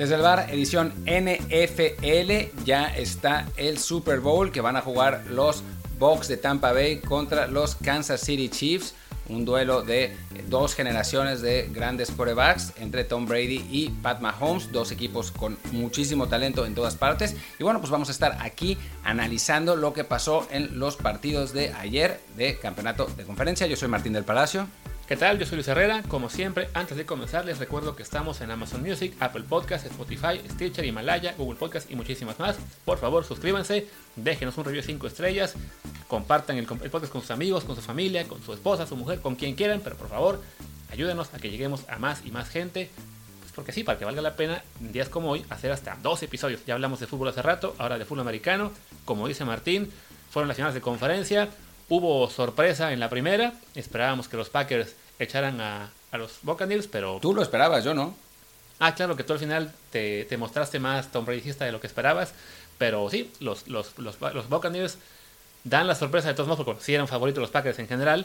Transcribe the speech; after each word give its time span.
Desde 0.00 0.14
el 0.14 0.22
bar, 0.22 0.46
edición 0.48 0.94
NFL, 1.04 2.64
ya 2.64 2.86
está 2.86 3.46
el 3.58 3.76
Super 3.76 4.20
Bowl 4.20 4.50
que 4.50 4.62
van 4.62 4.76
a 4.76 4.80
jugar 4.80 5.24
los 5.28 5.62
Bucks 5.98 6.26
de 6.26 6.38
Tampa 6.38 6.72
Bay 6.72 7.00
contra 7.00 7.46
los 7.46 7.74
Kansas 7.74 8.22
City 8.22 8.48
Chiefs. 8.48 8.94
Un 9.28 9.44
duelo 9.44 9.82
de 9.82 10.16
dos 10.48 10.74
generaciones 10.74 11.42
de 11.42 11.68
grandes 11.70 12.10
quarterbacks 12.12 12.72
entre 12.78 13.04
Tom 13.04 13.26
Brady 13.26 13.66
y 13.70 13.90
Pat 13.90 14.22
Mahomes, 14.22 14.72
dos 14.72 14.90
equipos 14.90 15.32
con 15.32 15.58
muchísimo 15.70 16.28
talento 16.28 16.64
en 16.64 16.74
todas 16.74 16.96
partes. 16.96 17.36
Y 17.58 17.62
bueno, 17.62 17.80
pues 17.80 17.90
vamos 17.90 18.08
a 18.08 18.12
estar 18.12 18.38
aquí 18.40 18.78
analizando 19.04 19.76
lo 19.76 19.92
que 19.92 20.04
pasó 20.04 20.48
en 20.50 20.78
los 20.78 20.96
partidos 20.96 21.52
de 21.52 21.74
ayer 21.74 22.22
de 22.38 22.58
campeonato 22.58 23.04
de 23.18 23.24
conferencia. 23.24 23.66
Yo 23.66 23.76
soy 23.76 23.88
Martín 23.88 24.14
del 24.14 24.24
Palacio. 24.24 24.66
¿Qué 25.10 25.16
tal? 25.16 25.40
Yo 25.40 25.44
soy 25.44 25.56
Luis 25.56 25.66
Herrera. 25.66 26.04
Como 26.06 26.30
siempre, 26.30 26.68
antes 26.72 26.96
de 26.96 27.04
comenzar, 27.04 27.44
les 27.44 27.58
recuerdo 27.58 27.96
que 27.96 28.02
estamos 28.04 28.40
en 28.42 28.52
Amazon 28.52 28.80
Music, 28.80 29.12
Apple 29.18 29.42
Podcasts, 29.42 29.90
Spotify, 29.90 30.40
Stitcher, 30.48 30.84
Himalaya, 30.84 31.34
Google 31.36 31.58
Podcasts 31.58 31.90
y 31.90 31.96
muchísimas 31.96 32.38
más. 32.38 32.58
Por 32.84 32.98
favor, 32.98 33.24
suscríbanse, 33.24 33.88
déjenos 34.14 34.56
un 34.56 34.66
review 34.66 34.84
5 34.84 35.08
estrellas, 35.08 35.56
compartan 36.06 36.58
el, 36.58 36.66
podcast 36.66 37.10
con 37.10 37.22
sus 37.22 37.32
amigos, 37.32 37.64
con 37.64 37.74
su 37.74 37.82
familia, 37.82 38.28
con 38.28 38.40
su 38.40 38.52
esposa, 38.52 38.86
su 38.86 38.94
mujer, 38.94 39.18
con 39.18 39.34
quien 39.34 39.56
quieran, 39.56 39.80
pero 39.82 39.96
por 39.96 40.10
favor, 40.10 40.40
ayúdenos 40.92 41.34
a 41.34 41.38
que 41.38 41.50
lleguemos 41.50 41.88
a 41.88 41.98
más 41.98 42.24
y 42.24 42.30
más 42.30 42.48
gente. 42.48 42.88
Pues 43.40 43.50
porque 43.50 43.72
sí, 43.72 43.82
para 43.82 43.98
que 43.98 44.04
valga 44.04 44.22
la 44.22 44.36
pena, 44.36 44.62
en 44.80 44.92
días 44.92 45.08
como 45.08 45.32
hoy, 45.32 45.44
hacer 45.50 45.72
hasta 45.72 45.98
dos 46.04 46.22
episodios. 46.22 46.64
Ya 46.66 46.74
hablamos 46.74 47.00
de 47.00 47.08
fútbol 47.08 47.26
hace 47.26 47.42
rato, 47.42 47.74
ahora 47.78 47.98
de 47.98 48.04
fútbol 48.04 48.20
americano. 48.20 48.70
Como 49.04 49.26
dice 49.26 49.44
Martín, 49.44 49.90
fueron 50.30 50.46
las 50.46 50.56
finales 50.56 50.74
de 50.76 50.80
conferencia. 50.80 51.48
Hubo 51.90 52.30
sorpresa 52.30 52.92
en 52.92 53.00
la 53.00 53.10
primera. 53.10 53.52
Esperábamos 53.74 54.28
que 54.28 54.36
los 54.36 54.48
Packers 54.48 54.94
echaran 55.18 55.60
a, 55.60 55.90
los 56.12 56.38
Buccaneers, 56.42 56.86
pero... 56.86 57.18
Tú 57.20 57.34
lo 57.34 57.42
esperabas, 57.42 57.82
yo 57.82 57.94
no. 57.94 58.14
Ah, 58.78 58.94
claro, 58.94 59.16
que 59.16 59.24
tú 59.24 59.32
al 59.32 59.40
final 59.40 59.72
te, 59.90 60.24
mostraste 60.38 60.78
más 60.78 61.10
Tom 61.10 61.26
Bradyista 61.26 61.64
de 61.64 61.72
lo 61.72 61.80
que 61.80 61.88
esperabas. 61.88 62.32
Pero 62.78 63.10
sí, 63.10 63.32
los, 63.40 63.66
los, 63.66 63.98
los, 63.98 64.20
los 64.20 64.48
Buccaneers 64.48 64.98
dan 65.64 65.88
la 65.88 65.96
sorpresa 65.96 66.28
de 66.28 66.34
todos 66.34 66.48
modos, 66.48 66.64
porque 66.64 66.84
sí 66.84 66.94
eran 66.94 67.08
favoritos 67.08 67.40
los 67.42 67.50
Packers 67.50 67.80
en 67.80 67.88
general. 67.88 68.24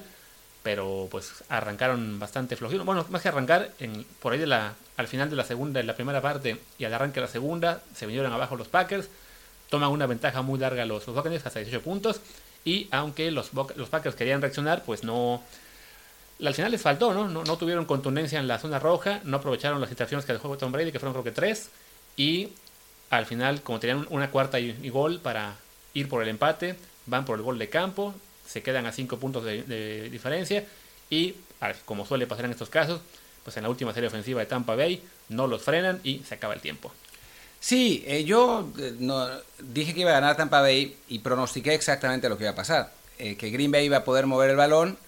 Pero 0.62 1.08
pues 1.10 1.44
arrancaron 1.50 2.20
bastante 2.20 2.56
flojitos. 2.56 2.86
Bueno, 2.86 3.04
más 3.10 3.24
que 3.24 3.30
arrancar, 3.30 3.72
en, 3.80 4.06
por 4.22 4.34
ahí 4.34 4.40
de 4.40 4.46
la, 4.46 4.76
al 4.96 5.08
final 5.08 5.28
de 5.28 5.38
la 5.38 5.44
segunda, 5.44 5.80
en 5.80 5.88
la 5.88 5.96
primera 5.96 6.22
parte 6.22 6.60
y 6.78 6.86
al 6.86 6.94
arranque 6.94 7.16
de 7.16 7.26
la 7.26 7.32
segunda, 7.32 7.82
se 7.96 8.06
vinieron 8.06 8.32
abajo 8.32 8.56
los 8.56 8.68
Packers. 8.68 9.10
Toman 9.72 9.90
una 9.90 10.06
ventaja 10.06 10.44
muy 10.44 10.60
larga 10.60 10.86
los, 10.86 11.08
los 11.08 11.16
Buccaneers, 11.16 11.48
hasta 11.48 11.62
18 11.62 11.84
puntos. 11.84 12.22
Y 12.66 12.88
aunque 12.92 13.30
los, 13.32 13.52
los 13.54 13.90
Packers 13.90 14.16
querían 14.16 14.42
reaccionar, 14.42 14.84
pues 14.84 15.04
no. 15.04 15.42
Al 16.44 16.54
final 16.54 16.72
les 16.72 16.82
faltó, 16.82 17.14
¿no? 17.14 17.30
¿no? 17.30 17.58
tuvieron 17.58 17.86
contundencia 17.86 18.40
en 18.40 18.48
la 18.48 18.60
zona 18.60 18.80
roja, 18.80 19.22
no 19.24 19.38
aprovecharon 19.38 19.80
las 19.80 19.90
situaciones 19.90 20.26
que 20.26 20.34
dejó 20.34 20.58
Tom 20.58 20.72
Brady, 20.72 20.92
que 20.92 21.00
fueron 21.00 21.14
creo 21.14 21.24
que 21.24 21.32
tres. 21.32 21.70
Y 22.18 22.50
al 23.10 23.26
final, 23.26 23.62
como 23.62 23.80
tenían 23.80 24.06
una 24.10 24.32
cuarta 24.32 24.60
y, 24.60 24.90
gol 24.90 25.20
para 25.20 25.56
ir 25.94 26.10
por 26.10 26.22
el 26.24 26.28
empate, 26.28 26.76
van 27.06 27.24
por 27.24 27.38
el 27.38 27.44
gol 27.44 27.58
de 27.58 27.70
campo, 27.70 28.14
se 28.46 28.62
quedan 28.62 28.86
a 28.86 28.92
cinco 28.92 29.18
puntos 29.18 29.46
de, 29.46 30.10
diferencia. 30.10 30.66
Y 31.10 31.36
como 31.86 32.06
suele 32.06 32.28
pasar 32.28 32.46
en 32.46 32.52
estos 32.52 32.70
casos, 32.70 33.00
pues 33.44 33.56
en 33.58 33.64
la 33.64 33.70
última 33.70 33.94
serie 33.94 34.08
ofensiva 34.08 34.42
de 34.42 34.48
Tampa 34.48 34.76
Bay 34.76 35.02
no 35.30 35.48
los 35.48 35.62
frenan 35.62 36.02
y 36.04 36.20
se 36.20 36.36
acaba 36.36 36.54
el 36.54 36.62
tiempo. 36.62 36.92
Sí, 37.66 38.04
eh, 38.06 38.26
yo 38.26 38.70
eh, 38.78 38.94
no, 39.00 39.28
dije 39.58 39.96
que 39.96 40.02
iba 40.02 40.12
a 40.12 40.20
ganar 40.22 40.38
Tampa 40.38 40.62
Bay 40.62 40.96
y 41.08 41.18
pronostiqué 41.18 41.74
exactamente 41.74 42.30
lo 42.30 42.38
que 42.38 42.44
iba 42.44 42.52
a 42.52 42.56
pasar. 42.56 42.92
Eh, 43.18 43.38
que 43.38 43.50
Green 43.50 43.72
Bay 43.72 43.88
iba 43.88 43.98
a 43.98 44.04
poder 44.04 44.28
mover 44.28 44.52
el 44.52 44.56
balón, 44.56 45.00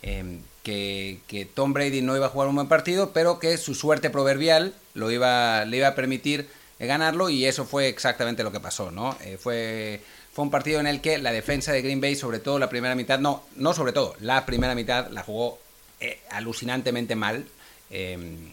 em, 0.00 0.40
que, 0.62 1.20
Tom 1.52 1.74
Brady 1.74 2.00
no 2.00 2.16
iba 2.16 2.24
a 2.24 2.28
jugar 2.30 2.48
un 2.48 2.54
buen 2.54 2.66
partido, 2.66 3.12
pero 3.12 3.38
que 3.38 3.58
su 3.58 3.74
suerte 3.74 4.08
proverbial 4.08 4.72
lo 4.94 5.10
iba, 5.10 5.66
le 5.66 5.76
iba 5.76 5.88
a 5.88 5.94
permitir 5.94 6.48
ganarlo 6.78 7.28
y 7.28 7.44
eso 7.44 7.66
fue 7.66 7.88
exactamente 7.88 8.42
lo 8.42 8.52
que 8.52 8.60
pasó, 8.60 8.90
¿no? 8.90 9.14
fue, 9.38 10.00
fue 10.32 10.44
un 10.44 10.50
partido 10.50 10.80
en 10.80 10.86
el 10.86 11.02
que 11.02 11.18
la 11.18 11.32
defensa 11.32 11.72
de 11.72 11.82
Green 11.82 12.00
Bay, 12.00 12.16
sobre 12.16 12.38
todo 12.38 12.58
la 12.58 12.70
primera 12.70 12.94
mitad, 12.94 13.18
no, 13.18 13.42
no 13.56 13.74
sobre 13.74 13.92
todo, 13.92 14.16
la 14.20 14.46
primera 14.46 14.74
mitad 14.74 15.10
la 15.10 15.22
jugó 15.22 15.58
alucinantemente 16.30 17.16
mal. 17.16 17.44
Em, 17.90 18.50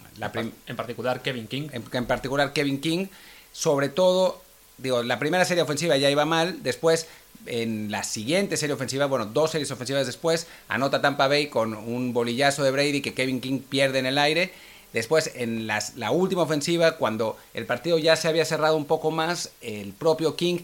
en 0.67 0.75
particular 0.75 1.21
Kevin 1.21 1.47
King. 1.47 1.67
en 1.73 2.05
particular 2.05 2.53
Kevin 2.53 2.79
King 2.79 3.07
sobre 3.55 3.87
todo, 3.87 4.41
digo, 4.77 5.01
la 5.01 5.17
primera 5.17 5.45
serie 5.45 5.63
ofensiva 5.63 5.95
ya 5.95 6.09
iba 6.09 6.25
mal, 6.25 6.61
después 6.61 7.07
en 7.45 7.89
la 7.89 8.03
siguiente 8.03 8.57
serie 8.57 8.73
ofensiva, 8.73 9.05
bueno, 9.05 9.27
dos 9.27 9.51
series 9.51 9.71
ofensivas 9.71 10.05
después, 10.05 10.47
anota 10.67 11.01
Tampa 11.01 11.29
Bay 11.29 11.47
con 11.47 11.73
un 11.73 12.11
bolillazo 12.11 12.65
de 12.65 12.71
Brady 12.71 13.01
que 13.01 13.13
Kevin 13.13 13.39
King 13.39 13.59
pierde 13.59 13.99
en 13.99 14.07
el 14.07 14.17
aire. 14.17 14.51
Después, 14.91 15.31
en 15.35 15.67
la 15.67 16.11
última 16.11 16.41
ofensiva, 16.41 16.97
cuando 16.97 17.37
el 17.53 17.65
partido 17.65 17.97
ya 17.97 18.17
se 18.17 18.27
había 18.27 18.43
cerrado 18.43 18.75
un 18.75 18.85
poco 18.85 19.09
más, 19.09 19.51
el 19.61 19.93
propio 19.93 20.35
King 20.35 20.59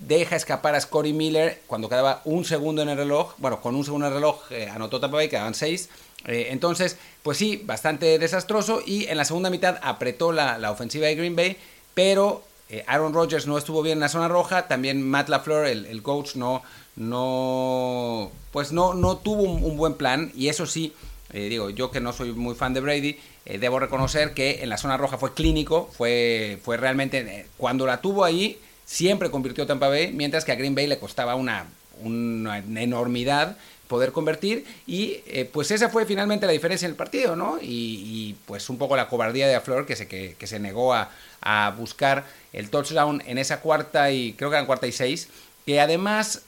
deja 0.00 0.36
escapar 0.36 0.74
a 0.74 0.80
Scotty 0.82 1.14
Miller 1.14 1.62
cuando 1.66 1.88
quedaba 1.88 2.20
un 2.26 2.44
segundo 2.44 2.82
en 2.82 2.90
el 2.90 2.98
reloj. 2.98 3.34
Bueno, 3.38 3.62
con 3.62 3.74
un 3.74 3.84
segundo 3.84 4.06
en 4.06 4.12
el 4.12 4.18
reloj 4.18 4.42
eh, 4.50 4.68
anotó 4.68 5.00
Tampa 5.00 5.16
Bay, 5.16 5.30
quedaban 5.30 5.54
seis. 5.54 5.88
Eh, 6.26 6.48
entonces, 6.50 6.98
pues 7.22 7.38
sí, 7.38 7.62
bastante 7.64 8.18
desastroso. 8.18 8.82
Y 8.84 9.06
en 9.06 9.16
la 9.16 9.24
segunda 9.24 9.48
mitad 9.48 9.78
apretó 9.82 10.32
la, 10.32 10.58
la 10.58 10.70
ofensiva 10.70 11.06
de 11.06 11.14
Green 11.14 11.36
Bay 11.36 11.56
pero 11.94 12.42
eh, 12.70 12.84
Aaron 12.86 13.12
Rodgers 13.14 13.46
no 13.46 13.58
estuvo 13.58 13.82
bien 13.82 13.98
en 13.98 14.00
la 14.00 14.08
zona 14.08 14.28
roja, 14.28 14.68
también 14.68 15.02
Matt 15.02 15.28
LaFleur, 15.28 15.66
el, 15.66 16.02
coach, 16.02 16.34
no, 16.36 16.62
no, 16.96 18.30
pues 18.52 18.72
no, 18.72 18.94
no 18.94 19.18
tuvo 19.18 19.42
un, 19.42 19.76
buen 19.76 19.94
plan. 19.94 20.32
Y 20.34 20.48
eso 20.48 20.66
sí, 20.66 20.92
eh, 21.32 21.48
digo, 21.48 21.70
yo 21.70 21.90
que 21.90 22.00
no 22.00 22.12
soy 22.12 22.32
muy 22.32 22.54
fan 22.54 22.74
de 22.74 22.80
Brady, 22.80 23.18
eh, 23.46 23.58
debo 23.58 23.78
reconocer 23.78 24.34
que 24.34 24.62
en 24.62 24.70
la 24.70 24.78
zona 24.78 24.96
roja 24.96 25.18
fue 25.18 25.34
clínico, 25.34 25.88
fue, 25.92 26.58
fue 26.62 26.76
realmente, 26.76 27.46
cuando 27.56 27.86
la 27.86 28.00
tuvo 28.00 28.24
ahí, 28.24 28.58
siempre 28.84 29.30
convirtió 29.30 29.66
Tampa 29.66 29.88
Bay, 29.88 30.12
mientras 30.12 30.44
que 30.44 30.52
a 30.52 30.56
Green 30.56 30.74
Bay 30.74 30.86
le 30.86 30.98
costaba 30.98 31.34
una 31.34 31.66
enormidad 32.02 33.56
poder 33.94 34.10
convertir 34.10 34.64
y 34.88 35.18
pues 35.52 35.70
esa 35.70 35.88
fue 35.88 36.04
finalmente 36.04 36.46
la 36.46 36.52
diferencia 36.52 36.86
en 36.86 36.90
el 36.90 36.96
partido, 36.96 37.36
¿no? 37.36 37.58
Y, 37.62 38.34
pues 38.44 38.68
un 38.68 38.76
poco 38.76 38.96
la 38.96 39.06
cobardía 39.06 39.46
de 39.46 39.60
Flor 39.60 39.86
que 39.86 39.94
se, 39.94 40.08
que, 40.08 40.46
se 40.48 40.58
negó 40.58 40.92
a, 40.92 41.10
buscar 41.78 42.24
el 42.52 42.70
touchdown 42.70 43.22
en 43.24 43.38
esa 43.38 43.60
cuarta 43.60 44.10
y 44.10 44.32
creo 44.32 44.50
que 44.50 44.56
eran 44.56 44.66
cuarta 44.66 44.88
y 44.88 44.92
seis, 44.92 45.28
que 45.64 45.80
además 45.80 46.42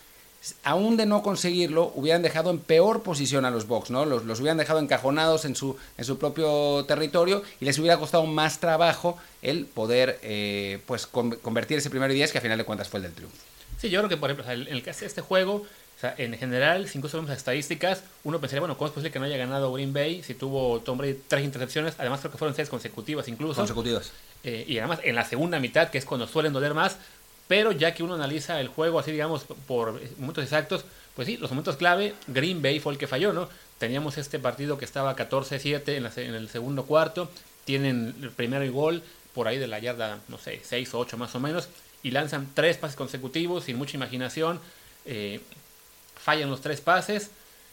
aún 0.64 0.96
de 0.96 1.06
no 1.06 1.22
conseguirlo, 1.22 1.92
hubieran 1.94 2.22
dejado 2.22 2.50
en 2.50 2.58
peor 2.58 3.04
posición 3.04 3.44
a 3.44 3.52
los 3.52 3.68
Bucks, 3.68 3.90
¿no? 3.90 4.06
Los, 4.06 4.24
los 4.24 4.40
hubieran 4.40 4.58
dejado 4.58 4.80
encajonados 4.80 5.44
en 5.44 5.54
su, 5.54 5.76
en 5.96 6.04
su 6.04 6.18
propio 6.18 6.84
territorio 6.84 7.44
y 7.60 7.64
les 7.64 7.78
hubiera 7.78 7.96
costado 7.96 8.26
más 8.26 8.58
trabajo 8.58 9.16
el 9.40 9.66
poder 9.66 10.18
eh, 10.22 10.80
pues 10.86 11.06
convertir 11.06 11.78
ese 11.78 11.90
primer 11.90 12.10
y 12.10 12.14
diez 12.14 12.32
que 12.32 12.38
a 12.38 12.40
final 12.40 12.58
de 12.58 12.64
cuentas 12.64 12.88
fue 12.88 12.98
el 12.98 13.04
del 13.04 13.12
triunfo. 13.12 13.36
Sí, 13.78 13.88
yo 13.88 14.00
creo 14.00 14.08
que 14.08 14.16
por 14.16 14.30
ejemplo, 14.30 14.52
en 14.52 14.66
el 14.68 14.82
caso 14.82 15.00
de 15.00 15.06
este 15.06 15.20
juego, 15.20 15.64
o 15.96 15.98
sea, 15.98 16.14
en 16.18 16.36
general, 16.36 16.88
si 16.88 16.98
incluso 16.98 17.16
vemos 17.16 17.30
las 17.30 17.38
estadísticas, 17.38 18.02
uno 18.22 18.38
pensaría, 18.38 18.60
bueno, 18.60 18.76
¿cómo 18.76 18.88
es 18.88 18.92
posible 18.92 19.10
que 19.10 19.18
no 19.18 19.24
haya 19.24 19.38
ganado 19.38 19.72
Green 19.72 19.94
Bay 19.94 20.22
si 20.22 20.34
tuvo 20.34 20.80
Tom 20.80 20.98
Brady 20.98 21.18
tres 21.26 21.42
intercepciones? 21.42 21.94
Además, 21.96 22.20
creo 22.20 22.32
que 22.32 22.38
fueron 22.38 22.54
seis 22.54 22.68
consecutivas 22.68 23.28
incluso. 23.28 23.54
Consecutivas. 23.54 24.12
Eh, 24.44 24.66
y 24.68 24.78
además, 24.78 25.00
en 25.04 25.14
la 25.14 25.24
segunda 25.24 25.58
mitad, 25.58 25.88
que 25.88 25.96
es 25.96 26.04
cuando 26.04 26.26
suelen 26.26 26.52
doler 26.52 26.74
más, 26.74 26.98
pero 27.48 27.72
ya 27.72 27.94
que 27.94 28.02
uno 28.02 28.14
analiza 28.14 28.60
el 28.60 28.68
juego 28.68 28.98
así, 28.98 29.10
digamos, 29.10 29.44
por 29.66 29.98
momentos 30.18 30.44
exactos, 30.44 30.84
pues 31.14 31.26
sí, 31.26 31.38
los 31.38 31.50
momentos 31.50 31.76
clave, 31.76 32.14
Green 32.26 32.60
Bay 32.60 32.78
fue 32.78 32.92
el 32.92 32.98
que 32.98 33.06
falló, 33.06 33.32
¿no? 33.32 33.48
Teníamos 33.78 34.18
este 34.18 34.38
partido 34.38 34.76
que 34.76 34.84
estaba 34.84 35.16
14-7 35.16 35.88
en, 35.88 36.06
en, 36.06 36.34
el 36.34 36.50
segundo 36.50 36.84
cuarto, 36.84 37.30
tienen 37.64 38.14
el 38.20 38.30
primero 38.32 38.66
y 38.66 38.68
gol 38.68 39.02
por 39.34 39.48
ahí 39.48 39.56
de 39.56 39.66
la 39.66 39.78
yarda, 39.78 40.18
no 40.28 40.36
sé, 40.36 40.60
6 40.62 40.92
o 40.92 40.98
8 40.98 41.16
más 41.16 41.34
o 41.34 41.40
menos, 41.40 41.68
y 42.02 42.10
lanzan 42.10 42.48
tres 42.52 42.76
pases 42.76 42.96
consecutivos 42.96 43.64
sin 43.64 43.76
mucha 43.78 43.96
imaginación. 43.96 44.60
Eh, 45.06 45.40
fallan 46.26 46.50
los 46.50 46.60
tres 46.60 46.80
pases, 46.80 47.30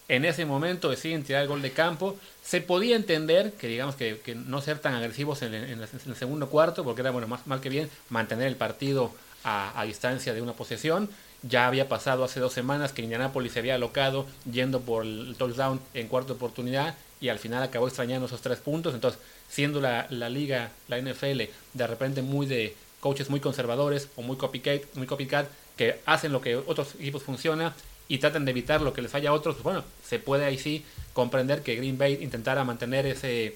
en 0.07 0.25
ese 0.25 0.45
momento 0.45 0.91
deciden 0.91 1.23
tirar 1.23 1.41
el 1.41 1.47
gol 1.47 1.63
de 1.63 1.71
campo. 1.71 2.15
Se 2.43 2.61
podía 2.61 2.95
entender 2.95 3.53
que, 3.53 3.67
digamos, 3.67 3.95
que, 3.95 4.21
no 4.35 4.61
ser 4.61 4.77
tan 4.77 4.93
agresivos 4.93 5.41
en, 5.41 5.55
el 5.55 6.15
segundo 6.15 6.49
cuarto, 6.49 6.83
porque 6.83 7.01
era, 7.01 7.09
bueno, 7.09 7.27
más 7.27 7.47
mal 7.47 7.61
que 7.61 7.69
bien 7.69 7.89
mantener 8.09 8.47
el 8.47 8.55
partido 8.55 9.11
a, 9.43 9.83
distancia 9.87 10.35
de 10.35 10.41
una 10.43 10.53
posesión. 10.53 11.09
Ya 11.41 11.65
había 11.65 11.89
pasado 11.89 12.23
hace 12.23 12.39
dos 12.39 12.53
semanas 12.53 12.93
que 12.93 13.01
Indianapolis 13.01 13.53
se 13.53 13.59
había 13.59 13.73
alocado 13.73 14.27
yendo 14.49 14.81
por 14.81 15.03
el 15.03 15.35
touchdown 15.35 15.81
en 15.95 16.07
cuarta 16.07 16.33
oportunidad 16.33 16.95
y 17.19 17.29
al 17.29 17.39
final 17.39 17.63
acabó 17.63 17.87
extrañando 17.87 18.27
esos 18.27 18.41
tres 18.41 18.59
puntos. 18.59 18.93
Entonces, 18.93 19.19
siendo 19.49 19.81
la, 19.81 20.05
la 20.11 20.29
liga, 20.29 20.69
la 20.89 20.99
NFL, 20.99 21.41
de 21.73 21.87
repente 21.87 22.21
muy 22.21 22.45
de 22.45 22.75
coaches 22.99 23.31
muy 23.31 23.39
conservadores 23.39 24.09
o 24.15 24.21
muy 24.21 24.37
copycat, 24.37 24.83
muy 24.93 25.07
copycat 25.07 25.47
que 25.75 25.99
hacen 26.05 26.31
lo 26.31 26.39
que 26.39 26.55
otros 26.55 26.93
equipos 26.95 27.23
funciona 27.23 27.73
y 28.07 28.17
tratan 28.17 28.45
de 28.45 28.51
evitar 28.51 28.81
lo 28.81 28.93
que 28.93 29.01
les 29.01 29.11
falla 29.11 29.29
a 29.29 29.33
otros, 29.33 29.55
pues 29.55 29.63
bueno, 29.63 29.83
se 30.05 30.19
puede 30.19 30.45
ahí 30.45 30.57
sí 30.57 30.83
comprender 31.13 31.61
que 31.63 31.75
Green 31.75 31.97
Bay 31.97 32.19
intentara 32.21 32.63
mantener 32.63 33.05
ese, 33.05 33.55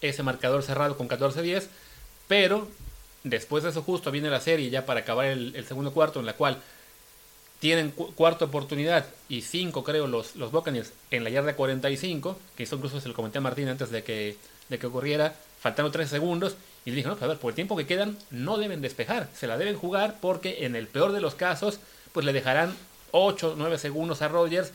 ese 0.00 0.22
marcador 0.22 0.62
cerrado 0.62 0.96
con 0.96 1.08
14-10, 1.08 1.66
pero 2.28 2.68
después 3.24 3.64
de 3.64 3.70
eso 3.70 3.82
justo 3.82 4.10
viene 4.10 4.30
la 4.30 4.40
serie 4.40 4.70
ya 4.70 4.86
para 4.86 5.00
acabar 5.00 5.26
el, 5.26 5.64
segundo 5.66 5.92
cuarto 5.92 6.20
en 6.20 6.26
la 6.26 6.34
cual 6.34 6.58
tienen 7.58 7.90
cuarta 7.90 8.44
oportunidad 8.44 9.06
y 9.28 9.40
cinco 9.42 9.82
creo 9.82 10.06
los, 10.06 10.36
los 10.36 10.52
Buccaneers 10.52 10.92
en 11.10 11.24
la 11.24 11.30
yarda 11.30 11.56
45, 11.56 12.38
que 12.56 12.64
eso 12.64 12.76
incluso 12.76 13.00
se 13.00 13.08
lo 13.08 13.14
comenté 13.14 13.38
a 13.38 13.40
Martín 13.40 13.68
antes 13.68 13.90
de 13.90 14.02
que, 14.02 14.36
de 14.68 14.78
que 14.78 14.86
ocurriera, 14.86 15.34
faltando 15.60 15.90
3 15.90 16.08
segundos 16.08 16.56
Y 16.84 16.90
le 16.90 16.96
dijo, 16.96 17.08
no, 17.08 17.14
pues 17.14 17.24
a 17.24 17.28
ver, 17.28 17.38
por 17.38 17.50
el 17.50 17.54
tiempo 17.54 17.76
que 17.76 17.86
quedan, 17.86 18.18
no 18.30 18.58
deben 18.58 18.82
despejar, 18.82 19.28
se 19.34 19.46
la 19.46 19.56
deben 19.56 19.76
jugar 19.76 20.18
porque 20.20 20.66
en 20.66 20.76
el 20.76 20.86
peor 20.86 21.12
de 21.12 21.20
los 21.20 21.34
casos, 21.34 21.80
pues 22.12 22.26
le 22.26 22.32
dejarán 22.32 22.76
8, 23.10 23.54
9 23.56 23.78
segundos 23.78 24.22
a 24.22 24.28
Rodgers. 24.28 24.72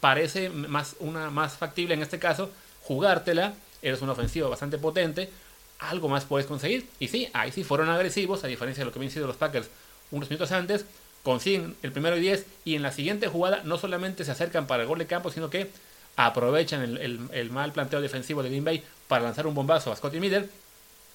Parece 0.00 0.50
más, 0.50 0.96
una, 1.00 1.30
más 1.30 1.56
factible 1.56 1.94
en 1.94 2.02
este 2.02 2.18
caso 2.18 2.50
jugártela, 2.84 3.54
eres 3.82 4.02
un 4.02 4.10
ofensivo 4.10 4.48
bastante 4.48 4.78
potente, 4.78 5.30
algo 5.78 6.08
más 6.08 6.24
puedes 6.24 6.46
conseguir. 6.46 6.86
Y 6.98 7.08
sí, 7.08 7.28
ahí 7.32 7.50
sí 7.50 7.64
fueron 7.64 7.88
agresivos, 7.88 8.44
a 8.44 8.46
diferencia 8.46 8.82
de 8.82 8.86
lo 8.86 8.92
que 8.92 8.98
habían 8.98 9.12
sido 9.12 9.26
los 9.26 9.36
Packers 9.36 9.68
unos 10.10 10.28
minutos 10.28 10.52
antes, 10.52 10.84
consiguen 11.22 11.76
el 11.82 11.92
primero 11.92 12.16
y 12.16 12.20
10 12.20 12.46
y 12.64 12.74
en 12.74 12.82
la 12.82 12.92
siguiente 12.92 13.28
jugada 13.28 13.62
no 13.64 13.78
solamente 13.78 14.24
se 14.24 14.30
acercan 14.30 14.66
para 14.66 14.82
el 14.82 14.88
gol 14.88 14.98
de 14.98 15.06
campo, 15.06 15.30
sino 15.30 15.50
que 15.50 15.70
aprovechan 16.16 16.82
el, 16.82 17.50
mal 17.50 17.72
planteo 17.72 18.00
defensivo 18.00 18.42
de 18.42 18.50
Green 18.50 18.64
Bay 18.64 18.84
para 19.08 19.24
lanzar 19.24 19.46
un 19.46 19.54
bombazo 19.54 19.90
a 19.90 19.96
Scotty 19.96 20.20
Miller, 20.20 20.48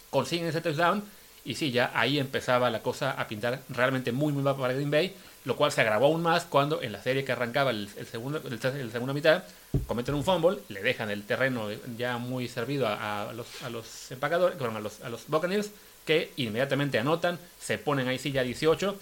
consiguen 0.09 0.47
ese 0.47 0.61
touchdown 0.61 1.03
y 1.45 1.56
sí, 1.56 1.71
ya 1.71 1.91
ahí 1.94 2.19
empezaba 2.19 2.69
la 2.69 2.81
cosa 2.81 3.12
a 3.12 3.27
pintar 3.27 3.62
realmente 3.69 4.12
muy 4.12 4.33
muy 4.33 4.44
mal 4.44 4.56
para 4.56 4.74
Green 4.74 4.91
Bay, 4.91 5.15
lo 5.45 5.56
cual 5.56 5.71
se 5.71 5.81
agravó 5.81 6.07
aún 6.07 6.21
más 6.21 6.45
cuando 6.45 6.81
en 6.81 6.91
la 6.91 7.01
serie 7.01 7.24
que 7.24 7.31
arrancaba 7.31 7.71
el, 7.71 7.89
segundo, 8.09 8.41
el, 8.45 8.91
segunda 8.91 9.13
mitad 9.13 9.44
cometen 9.88 10.15
un 10.15 10.24
fumble, 10.24 10.59
le 10.69 10.81
dejan 10.81 11.09
el 11.09 11.24
terreno 11.24 11.69
ya 11.97 12.18
muy 12.18 12.47
servido 12.47 12.88
a, 12.88 13.31
los, 13.33 13.47
a 13.63 13.69
los 13.69 14.12
empacadores, 14.12 14.59
a 14.62 14.80
los, 14.80 15.01
a 15.01 15.09
los 15.09 15.27
Buccaneers, 15.27 15.71
que 16.06 16.31
inmediatamente 16.38 17.00
anotan, 17.00 17.39
se 17.59 17.77
ponen 17.77 18.07
ahí 18.07 18.18
sí 18.18 18.31
ya 18.31 18.44
18 18.44 18.97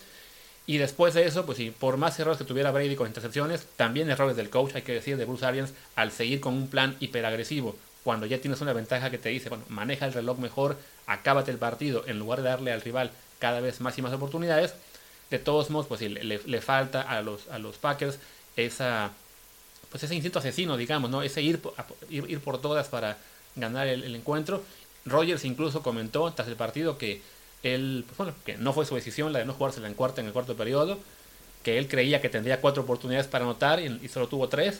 y 0.70 0.78
después 0.80 1.14
de 1.14 1.26
eso, 1.26 1.46
pues 1.46 1.58
sí, 1.58 1.72
por 1.72 1.96
más 1.96 2.20
errores 2.20 2.38
que 2.38 2.44
tuviera 2.44 2.72
Brady 2.72 2.98
con 2.98 3.08
intercepciones, 3.08 3.66
también 3.78 4.10
errores 4.10 4.36
del 4.36 4.50
coach, 4.50 4.76
hay 4.76 4.82
que 4.82 4.92
decir, 4.92 5.16
de 5.16 5.24
Bruce 5.24 5.46
Arians, 5.46 5.74
al 5.96 6.12
seguir 6.12 6.42
con 6.42 6.54
un 6.54 6.68
plan 6.68 6.98
hiperagresivo. 7.00 7.78
Cuando 8.08 8.26
ya 8.26 8.40
tienes 8.40 8.62
una 8.62 8.72
ventaja 8.72 9.10
que 9.10 9.18
te 9.18 9.28
dice, 9.28 9.50
bueno, 9.50 9.66
maneja 9.68 10.06
el 10.06 10.14
reloj 10.14 10.38
mejor, 10.38 10.78
acábate 11.08 11.52
el 11.52 11.58
partido, 11.58 12.06
en 12.08 12.18
lugar 12.18 12.42
de 12.42 12.48
darle 12.48 12.72
al 12.72 12.80
rival 12.80 13.12
cada 13.38 13.60
vez 13.60 13.82
más 13.82 13.98
y 13.98 14.02
más 14.02 14.14
oportunidades, 14.14 14.76
de 15.30 15.40
todos 15.40 15.70
modos, 15.70 15.88
pues 15.88 16.00
sí, 16.00 16.08
le, 16.08 16.62
falta 16.62 17.02
a 17.02 17.22
los, 17.22 17.50
a 17.50 17.60
los 17.60 17.76
Packers 17.76 18.18
esa, 18.56 19.12
pues 19.92 20.04
ese 20.04 20.16
instinto 20.16 20.40
asesino, 20.40 20.78
digamos, 20.78 21.12
¿no? 21.12 21.22
Ese 21.22 21.42
ir, 21.42 21.60
ir, 22.10 22.40
por 22.40 22.62
todas 22.62 22.88
para 22.88 23.18
ganar 23.58 23.88
el, 23.88 24.16
encuentro. 24.16 24.64
Rogers 25.06 25.44
incluso 25.44 25.84
comentó 25.84 26.32
tras 26.32 26.48
el 26.48 26.56
partido 26.56 26.98
que 26.98 27.22
él, 27.62 28.06
pues 28.08 28.18
bueno, 28.18 28.34
que 28.46 28.56
no 28.56 28.72
fue 28.72 28.86
su 28.86 28.96
decisión 28.96 29.34
la 29.34 29.40
de 29.40 29.46
no 29.46 29.52
jugársela 29.52 29.90
en 29.90 29.96
cuarta 29.96 30.22
en 30.22 30.28
el 30.28 30.34
cuarto 30.34 30.56
periodo, 30.56 30.98
que 31.62 31.78
él 31.78 31.90
creía 31.90 32.22
que 32.22 32.30
tendría 32.30 32.62
cuatro 32.62 32.84
oportunidades 32.84 33.28
para 33.28 33.44
anotar 33.44 33.82
y, 33.82 34.08
solo 34.08 34.30
tuvo 34.30 34.48
tres. 34.48 34.80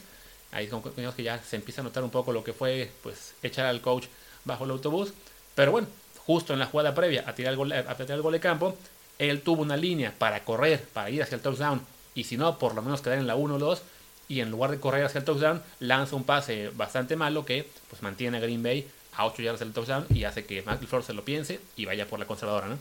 Ahí 0.52 0.68
son 0.68 0.82
que 0.82 1.22
ya 1.22 1.42
se 1.42 1.56
empieza 1.56 1.80
a 1.80 1.84
notar 1.84 2.02
un 2.02 2.10
poco 2.10 2.32
lo 2.32 2.42
que 2.42 2.52
fue 2.52 2.90
pues 3.02 3.34
echar 3.42 3.66
al 3.66 3.80
coach 3.80 4.06
bajo 4.44 4.64
el 4.64 4.70
autobús. 4.70 5.12
Pero 5.54 5.72
bueno, 5.72 5.88
justo 6.26 6.52
en 6.52 6.58
la 6.58 6.66
jugada 6.66 6.94
previa 6.94 7.24
a 7.26 7.34
tirar 7.34 7.52
el 7.52 7.56
gol, 7.56 7.72
a 7.72 7.94
tirar 7.94 8.12
el 8.12 8.22
gol 8.22 8.32
de 8.32 8.40
campo, 8.40 8.76
él 9.18 9.42
tuvo 9.42 9.62
una 9.62 9.76
línea 9.76 10.14
para 10.16 10.44
correr, 10.44 10.84
para 10.92 11.10
ir 11.10 11.22
hacia 11.22 11.36
el 11.36 11.42
touchdown, 11.42 11.80
y 12.14 12.24
si 12.24 12.36
no, 12.36 12.58
por 12.58 12.74
lo 12.74 12.82
menos 12.82 13.00
quedar 13.00 13.18
en 13.18 13.26
la 13.26 13.34
1 13.34 13.56
o 13.56 13.58
2, 13.58 13.82
y 14.28 14.40
en 14.40 14.50
lugar 14.50 14.70
de 14.70 14.78
correr 14.78 15.04
hacia 15.04 15.18
el 15.18 15.24
touchdown, 15.24 15.62
lanza 15.80 16.16
un 16.16 16.24
pase 16.24 16.68
bastante 16.68 17.16
malo 17.16 17.44
que 17.44 17.68
pues 17.88 18.02
mantiene 18.02 18.36
a 18.36 18.40
Green 18.40 18.62
Bay 18.62 18.86
a 19.16 19.26
8 19.26 19.42
yardas 19.42 19.60
del 19.60 19.72
touchdown 19.72 20.06
y 20.10 20.24
hace 20.24 20.44
que 20.44 20.62
McFlor 20.62 21.02
se 21.02 21.12
lo 21.12 21.24
piense 21.24 21.60
y 21.76 21.86
vaya 21.86 22.06
por 22.06 22.18
la 22.18 22.26
conservadora, 22.26 22.68
¿no? 22.68 22.78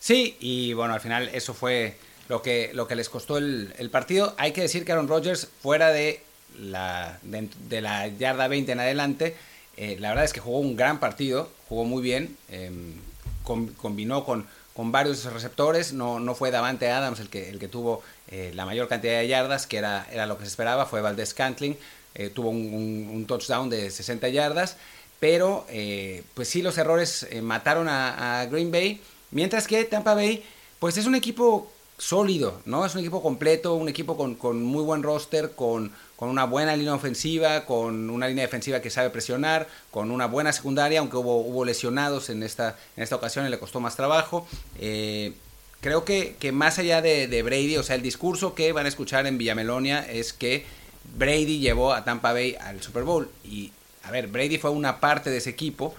Sí, 0.00 0.36
y 0.40 0.72
bueno, 0.74 0.94
al 0.94 1.00
final 1.00 1.30
eso 1.32 1.54
fue 1.54 1.96
lo 2.28 2.42
que, 2.42 2.70
lo 2.74 2.86
que 2.86 2.94
les 2.94 3.08
costó 3.08 3.38
el, 3.38 3.88
partido. 3.90 4.34
Hay 4.38 4.52
que 4.52 4.60
decir 4.60 4.84
que 4.84 4.92
Aaron 4.92 5.08
Rodgers, 5.08 5.48
fuera 5.60 5.90
de 5.90 6.22
la, 6.58 7.18
de, 7.22 7.80
la 7.80 8.08
yarda 8.08 8.48
20 8.48 8.72
en 8.72 8.80
adelante, 8.80 9.36
eh, 9.76 9.96
la 10.00 10.08
verdad 10.10 10.24
es 10.24 10.32
que 10.32 10.40
jugó 10.40 10.58
un 10.58 10.76
gran 10.76 11.00
partido, 11.00 11.50
jugó 11.68 11.84
muy 11.84 12.02
bien, 12.02 12.36
em, 12.50 12.94
combinó 13.44 14.24
con, 14.24 14.46
con 14.74 14.92
varios 14.92 15.24
receptores, 15.24 15.92
no, 15.92 16.20
no 16.20 16.34
fue 16.34 16.50
Davante 16.50 16.90
Adams 16.90 17.20
el 17.20 17.30
que, 17.30 17.48
el 17.48 17.58
que 17.58 17.68
tuvo 17.68 18.02
eh, 18.30 18.52
la 18.54 18.66
mayor 18.66 18.88
cantidad 18.88 19.18
de 19.18 19.28
yardas, 19.28 19.66
que 19.66 19.78
era, 19.78 20.06
era 20.10 20.26
lo 20.26 20.36
que 20.36 20.44
se 20.44 20.48
esperaba, 20.48 20.86
fue 20.86 21.00
Valdez 21.00 21.32
Cantling, 21.32 21.76
eh, 22.14 22.30
tuvo 22.30 22.50
un, 22.50 23.24
touchdown 23.26 23.70
de 23.70 23.90
60 23.90 24.28
yardas 24.28 24.76
pero 25.20 25.66
pues 26.34 26.48
sí, 26.48 26.62
los 26.62 26.78
errores 26.78 27.26
mataron 27.42 27.88
a, 27.88 28.46
Green 28.48 28.70
Bay, 28.70 29.00
mientras 29.32 29.66
que 29.66 29.84
Tampa 29.84 30.14
Bay, 30.14 30.44
pues 30.78 30.96
es 30.96 31.06
un 31.06 31.16
equipo 31.16 31.72
sólido, 31.98 32.60
¿no? 32.64 32.86
Es 32.86 32.94
un 32.94 33.00
equipo 33.00 33.22
completo, 33.22 33.74
un 33.74 33.88
equipo 33.88 34.16
con, 34.16 34.62
muy 34.62 34.82
buen 34.84 35.02
roster, 35.02 35.50
con, 35.50 35.92
una 36.18 36.44
buena 36.44 36.74
línea 36.76 36.94
ofensiva, 36.94 37.64
con 37.64 38.10
una 38.10 38.28
línea 38.28 38.44
defensiva 38.44 38.80
que 38.80 38.90
sabe 38.90 39.10
presionar, 39.10 39.68
con 39.90 40.10
una 40.10 40.26
buena 40.26 40.52
secundaria, 40.52 41.00
aunque 41.00 41.16
hubo, 41.16 41.40
hubo 41.40 41.64
lesionados 41.64 42.30
en 42.30 42.42
esta, 42.42 42.76
en 42.96 43.02
esta 43.02 43.16
ocasión 43.16 43.46
y 43.46 43.50
le 43.50 43.58
costó 43.58 43.80
más 43.80 43.96
trabajo. 43.96 44.46
Eh, 44.78 45.34
creo 45.80 46.04
que, 46.04 46.36
que, 46.38 46.52
más 46.52 46.78
allá 46.78 47.02
de, 47.02 47.42
Brady, 47.42 47.76
o 47.76 47.82
sea, 47.82 47.96
el 47.96 48.02
discurso 48.02 48.54
que 48.54 48.72
van 48.72 48.86
a 48.86 48.88
escuchar 48.88 49.26
en 49.26 49.36
Villamelonia 49.36 50.00
es 50.10 50.32
que 50.32 50.64
Brady 51.16 51.58
llevó 51.58 51.92
a 51.92 52.04
Tampa 52.04 52.32
Bay 52.32 52.56
al 52.60 52.82
Super 52.82 53.02
Bowl 53.02 53.30
y 53.44 53.72
a 54.04 54.10
ver, 54.10 54.28
Brady 54.28 54.58
fue 54.58 54.70
una 54.70 55.00
parte 55.00 55.30
de 55.30 55.38
ese 55.38 55.50
equipo 55.50 55.94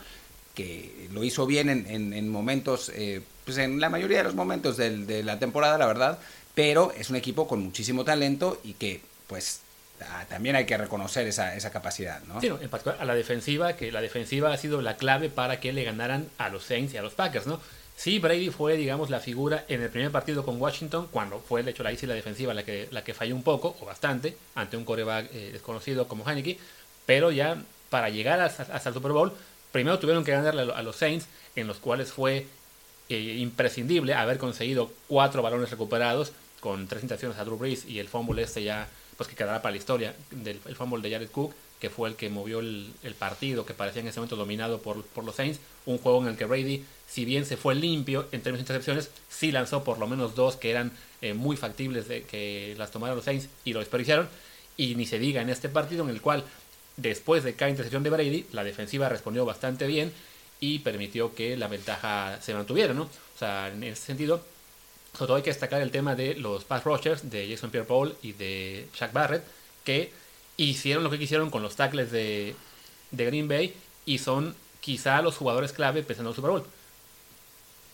que 0.56 1.08
lo 1.12 1.24
hizo 1.24 1.46
bien 1.46 1.70
en, 1.70 2.30
momentos, 2.30 2.92
eh, 2.96 3.22
pues 3.50 3.58
en 3.58 3.80
la 3.80 3.90
mayoría 3.90 4.20
de 4.20 4.26
los 4.26 4.36
momentos 4.36 4.78
de 4.78 5.24
la 5.24 5.40
temporada, 5.40 5.78
la 5.80 5.88
verdad, 5.88 6.20
pero 6.54 6.92
es 6.96 7.10
un 7.10 7.16
equipo 7.16 7.48
con 7.48 7.64
muchísimo 7.64 8.04
talento 8.04 8.60
y 8.64 8.74
que, 8.74 9.02
pues, 9.26 9.62
ah, 10.02 10.26
también 10.30 10.56
hay 10.56 10.66
que 10.66 10.78
reconocer 10.78 11.26
esa, 11.26 11.56
esa 11.56 11.72
capacidad, 11.72 12.22
¿no? 12.24 12.40
Sí, 12.42 12.48
en 12.48 12.70
particular 12.70 13.02
a 13.02 13.06
la 13.06 13.16
defensiva, 13.16 13.74
que 13.74 13.92
la 13.92 14.02
defensiva 14.02 14.54
ha 14.54 14.58
sido 14.58 14.84
la 14.84 14.98
clave 14.98 15.30
para 15.30 15.60
que 15.60 15.74
le 15.74 15.84
ganaran 15.84 16.28
a 16.38 16.50
los 16.50 16.64
Saints 16.64 16.94
y 16.94 16.98
a 16.98 17.02
los 17.02 17.14
Packers, 17.14 17.48
¿no? 17.48 17.60
Sí, 17.96 18.20
Brady 18.20 18.52
fue, 18.52 18.78
digamos, 18.78 19.10
la 19.10 19.20
figura 19.20 19.66
en 19.68 19.82
el 19.82 19.90
primer 19.90 20.12
partido 20.12 20.46
con 20.46 20.62
Washington, 20.62 21.08
cuando 21.12 21.40
fue, 21.40 21.64
de 21.64 21.72
hecho, 21.72 21.82
la 21.82 21.92
la 21.92 22.14
defensiva 22.14 22.54
la 22.54 22.64
que, 22.64 22.88
la 22.92 23.04
que 23.04 23.16
falló 23.16 23.36
un 23.36 23.44
poco, 23.44 23.76
o 23.82 23.86
bastante, 23.86 24.38
ante 24.54 24.78
un 24.78 24.86
coreback 24.86 25.34
eh, 25.34 25.50
desconocido 25.54 26.08
como 26.08 26.30
Heineke, 26.30 26.60
pero 27.08 27.32
ya 27.32 27.58
para 27.90 28.10
llegar 28.10 28.42
hasta, 28.42 28.90
el 28.90 28.94
Super 28.94 29.12
Bowl, 29.12 29.34
primero 29.72 29.98
tuvieron 29.98 30.24
que 30.24 30.34
ganarle 30.34 30.72
a 30.72 30.84
los 30.84 30.98
Saints, 30.98 31.26
en 31.56 31.68
los 31.68 31.78
cuales 31.78 32.12
fue 32.12 32.46
eh, 33.10 33.38
imprescindible 33.40 34.14
haber 34.14 34.38
conseguido 34.38 34.92
cuatro 35.08 35.42
balones 35.42 35.70
recuperados 35.70 36.32
con 36.60 36.88
tres 36.88 37.04
intenciones 37.04 37.38
a 37.38 37.44
Drew 37.44 37.58
Brees 37.58 37.86
y 37.86 38.00
el 38.00 38.08
fumble 38.08 38.44
este 38.44 38.64
ya, 38.64 38.88
pues 39.18 39.30
que 39.30 39.36
quedará 39.36 39.62
para 39.62 39.72
la 39.72 39.78
historia, 39.78 40.16
del, 40.32 40.60
el 40.66 40.76
fumble 40.76 41.02
de 41.02 41.16
Jared 41.16 41.30
Cook, 41.30 41.54
que 41.80 41.90
fue 41.90 42.10
el 42.10 42.16
que 42.16 42.30
movió 42.30 42.60
el, 42.60 42.94
partido, 43.18 43.66
que 43.66 43.74
parecía 43.74 44.02
en 44.02 44.10
ese 44.10 44.20
momento 44.20 44.36
dominado 44.36 44.82
por, 44.82 45.04
por, 45.04 45.24
los 45.24 45.36
Saints. 45.36 45.60
Un 45.86 45.98
juego 45.98 46.22
en 46.22 46.28
el 46.28 46.38
que 46.38 46.46
Brady, 46.46 46.84
si 47.08 47.24
bien 47.24 47.46
se 47.46 47.56
fue 47.56 47.74
limpio 47.74 48.28
en 48.34 48.42
términos 48.42 48.60
de 48.68 48.74
intercepciones, 48.74 49.12
sí 49.30 49.52
lanzó 49.52 49.84
por 49.84 49.98
lo 49.98 50.06
menos 50.06 50.36
dos 50.36 50.58
que 50.58 50.72
eran 50.72 50.92
eh, 51.22 51.34
muy 51.34 51.56
factibles 51.56 52.10
de 52.10 52.24
que 52.24 52.76
las 52.78 52.92
tomaran 52.92 53.16
los 53.16 53.24
Saints 53.24 53.48
y 53.64 53.72
lo 53.72 53.80
desperdiciaron. 53.80 54.28
Y 54.76 54.96
ni 54.96 55.06
se 55.06 55.20
diga 55.20 55.42
en 55.42 55.50
este 55.50 55.70
partido 55.70 56.04
en 56.04 56.10
el 56.10 56.22
cual 56.22 56.44
Después 57.02 57.46
de 57.46 57.54
cada 57.54 57.72
intercepción 57.72 58.04
de 58.04 58.10
Brady, 58.10 58.46
la 58.52 58.66
defensiva 58.66 59.08
respondió 59.08 59.46
bastante 59.46 59.88
bien 59.88 60.12
y 60.60 60.80
permitió 60.80 61.34
que 61.34 61.56
la 61.58 61.68
ventaja 61.68 62.40
se 62.42 62.54
mantuviera, 62.54 62.94
¿no? 62.94 63.04
O 63.04 63.40
sea, 63.40 63.70
en 63.70 63.84
ese 63.84 64.08
sentido, 64.08 64.42
sobre 65.14 65.28
todo 65.28 65.36
hay 65.38 65.44
que 65.44 65.52
destacar 65.52 65.82
el 65.82 65.92
tema 65.92 66.16
de 66.16 66.36
los 66.36 66.66
pass 66.66 66.84
rushers 66.84 67.30
de 67.30 67.50
Jason 67.50 67.72
Pierre-Paul 67.72 68.16
y 68.22 68.34
de 68.34 68.88
Shaq 68.94 69.14
Barrett, 69.14 69.44
que 69.84 70.12
hicieron 70.58 71.04
lo 71.04 71.10
que 71.10 71.20
quisieron 71.20 71.50
con 71.50 71.64
los 71.64 71.76
tackles 71.76 72.12
de, 72.12 72.56
Green 73.12 73.48
Bay 73.48 73.74
y 74.06 74.20
son 74.20 74.56
quizá 74.82 75.22
los 75.22 75.38
jugadores 75.38 75.72
clave 75.72 76.04
pensando 76.04 76.30
en 76.30 76.34
el 76.34 76.36
Super 76.36 76.52
Bowl. 76.52 76.66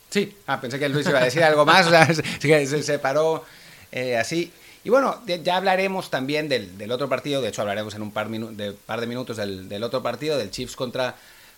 Sí, 0.10 0.36
ah, 0.48 0.60
pensé 0.60 0.80
que 0.80 0.90
Luis 0.90 1.08
iba 1.08 1.20
a 1.20 1.26
decir 1.26 1.44
algo 1.44 1.66
más, 1.66 1.88
se, 2.40 2.84
separó 2.84 3.46
eh, 3.92 4.18
así. 4.18 4.52
Y 4.84 4.90
bueno, 4.90 5.20
ya 5.26 5.58
hablaremos 5.58 6.12
también 6.12 6.48
del, 6.48 6.92
otro 6.92 7.10
partido, 7.10 7.42
de 7.42 7.50
hecho 7.50 7.62
hablaremos 7.62 7.96
en 7.96 8.04
un 8.04 8.12
par, 8.12 8.30
de, 8.30 8.72
par 8.74 9.02
de 9.02 9.08
minutos 9.08 9.38
del, 9.38 9.84
otro 9.84 10.04
partido, 10.04 10.38
del 10.38 10.52
Chiefs 10.52 10.76
contra, 10.76 11.16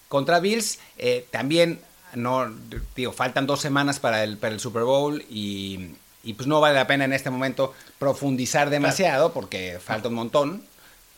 contra 0.08 0.40
Bills. 0.40 0.80
Eh, 0.98 1.26
también, 1.32 1.80
no, 2.14 2.52
digo, 2.96 3.12
faltan 3.12 3.48
dos 3.48 3.62
semanas 3.62 4.00
para 4.00 4.24
el, 4.24 4.38
para 4.38 4.54
el 4.54 4.60
Super 4.60 4.84
Bowl 4.84 5.24
y, 5.30 5.96
pues 6.36 6.48
no 6.48 6.60
vale 6.60 6.76
la 6.76 6.88
pena 6.88 7.06
en 7.06 7.14
este 7.14 7.30
momento 7.30 7.74
profundizar 8.00 8.70
demasiado 8.70 9.32
porque 9.34 9.80
falta 9.84 10.10
un 10.10 10.16
montón, 10.16 10.64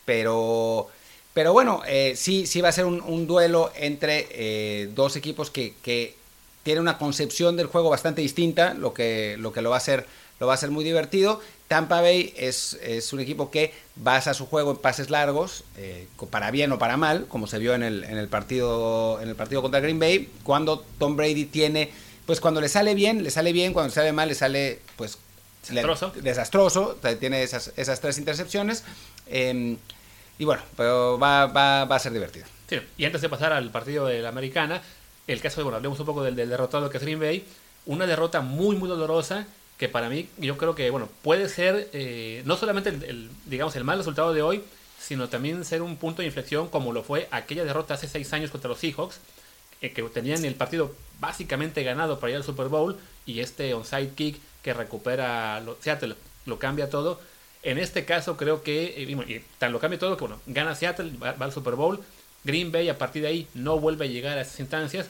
pero... 0.04 0.88
Pero 1.32 1.52
bueno, 1.52 1.82
eh, 1.86 2.14
sí, 2.16 2.44
sí 2.44 2.60
va 2.60 2.70
a 2.70 2.72
ser 2.72 2.86
un, 2.86 3.26
duelo 3.28 3.70
entre 3.76 4.26
eh, 4.32 4.90
dos 4.96 5.14
equipos 5.14 5.48
que, 5.48 5.74
que 5.80 6.16
tienen 6.62 6.82
una 6.82 6.98
concepción 6.98 7.56
del 7.56 7.66
juego 7.66 7.90
bastante 7.90 8.20
distinta, 8.20 8.74
lo 8.74 8.92
que 8.92 9.36
lo, 9.38 9.52
que 9.52 9.62
lo 9.62 9.70
va 9.70 9.76
a 9.76 9.78
hacer 9.78 10.06
lo 10.40 10.46
va 10.46 10.54
a 10.54 10.56
ser 10.56 10.70
muy 10.70 10.82
divertido. 10.84 11.40
Tampa 11.68 12.00
Bay 12.00 12.34
es, 12.36 12.76
es 12.82 13.12
un 13.12 13.20
equipo 13.20 13.50
que 13.50 13.72
basa 13.94 14.34
su 14.34 14.46
juego 14.46 14.72
en 14.72 14.78
pases 14.78 15.10
largos, 15.10 15.62
eh, 15.76 16.08
para 16.30 16.50
bien 16.50 16.72
o 16.72 16.78
para 16.78 16.96
mal, 16.96 17.26
como 17.28 17.46
se 17.46 17.58
vio 17.58 17.74
en 17.74 17.84
el, 17.84 18.02
en 18.02 18.18
el, 18.18 18.26
partido, 18.26 19.20
en 19.20 19.28
el 19.28 19.36
partido 19.36 19.62
contra 19.62 19.78
Green 19.78 20.00
Bay, 20.00 20.28
cuando 20.42 20.84
Tom 20.98 21.14
Brady 21.14 21.44
tiene, 21.44 21.92
pues 22.26 22.40
cuando 22.40 22.60
le 22.60 22.68
sale 22.68 22.94
bien, 22.94 23.22
le 23.22 23.30
sale 23.30 23.52
bien, 23.52 23.72
cuando 23.72 23.88
le 23.88 23.94
sale 23.94 24.12
mal, 24.12 24.28
le 24.28 24.34
sale 24.34 24.80
pues 24.96 25.18
desastroso, 25.68 26.12
desastroso 26.16 26.98
tiene 27.20 27.42
esas, 27.42 27.72
esas 27.76 28.00
tres 28.00 28.18
intercepciones. 28.18 28.82
Em, 29.26 29.76
y 30.38 30.44
bueno, 30.44 30.62
pero 30.76 31.18
va, 31.18 31.46
va, 31.46 31.84
va, 31.84 31.96
a 31.96 31.98
ser 31.98 32.12
divertido. 32.12 32.46
Sí, 32.68 32.80
y 32.96 33.04
antes 33.04 33.20
de 33.20 33.28
pasar 33.28 33.52
al 33.52 33.70
partido 33.70 34.06
de 34.06 34.22
la 34.22 34.30
americana, 34.30 34.80
el 35.26 35.40
caso 35.40 35.58
de, 35.58 35.64
bueno, 35.64 35.76
hablemos 35.76 36.00
un 36.00 36.06
poco 36.06 36.22
del, 36.22 36.34
derrotado 36.34 36.88
que 36.88 36.96
es 36.96 37.02
Green 37.02 37.20
Bay, 37.20 37.44
una 37.86 38.06
derrota 38.06 38.40
muy, 38.40 38.76
muy 38.76 38.88
dolorosa 38.88 39.46
que 39.80 39.88
para 39.88 40.10
mí 40.10 40.28
yo 40.36 40.58
creo 40.58 40.74
que, 40.74 40.90
bueno, 40.90 41.08
puede 41.22 41.48
ser 41.48 41.88
eh, 41.94 42.42
no 42.44 42.58
solamente 42.58 42.90
el, 42.90 43.30
digamos, 43.46 43.74
el 43.76 43.84
mal 43.84 43.96
resultado 43.96 44.34
de 44.34 44.42
hoy, 44.42 44.62
sino 45.00 45.30
también 45.30 45.64
ser 45.64 45.80
un 45.80 45.96
punto 45.96 46.20
de 46.20 46.26
inflexión 46.26 46.68
como 46.68 46.92
lo 46.92 47.02
fue 47.02 47.28
aquella 47.30 47.64
derrota 47.64 47.94
hace 47.94 48.06
seis 48.06 48.30
años 48.34 48.50
contra 48.50 48.68
los 48.68 48.78
Seahawks, 48.78 49.20
eh, 49.80 49.94
que 49.94 50.02
tenían 50.02 50.44
el 50.44 50.54
partido 50.54 50.94
básicamente 51.18 51.82
ganado 51.82 52.20
para 52.20 52.32
ir 52.32 52.36
al 52.36 52.44
Super 52.44 52.68
Bowl 52.68 52.98
y 53.24 53.40
este 53.40 53.72
onside 53.72 54.10
kick 54.10 54.38
que 54.62 54.74
recupera 54.74 55.62
lo, 55.62 55.78
Seattle 55.80 56.14
lo 56.44 56.58
cambia 56.58 56.90
todo. 56.90 57.18
En 57.62 57.78
este 57.78 58.04
caso 58.04 58.36
creo 58.36 58.62
que, 58.62 58.84
eh, 58.84 59.10
y 59.10 59.40
tan 59.56 59.72
lo 59.72 59.80
cambia 59.80 59.98
todo 59.98 60.18
que 60.18 60.24
bueno, 60.26 60.42
gana 60.44 60.74
Seattle, 60.74 61.12
va, 61.16 61.30
al 61.30 61.52
Super 61.52 61.76
Bowl, 61.76 62.00
Green 62.44 62.70
Bay 62.70 62.90
a 62.90 62.98
partir 62.98 63.22
de 63.22 63.28
ahí 63.28 63.48
no 63.54 63.80
vuelve 63.80 64.04
a 64.04 64.08
llegar 64.08 64.36
a 64.36 64.42
esas 64.42 64.60
instancias 64.60 65.08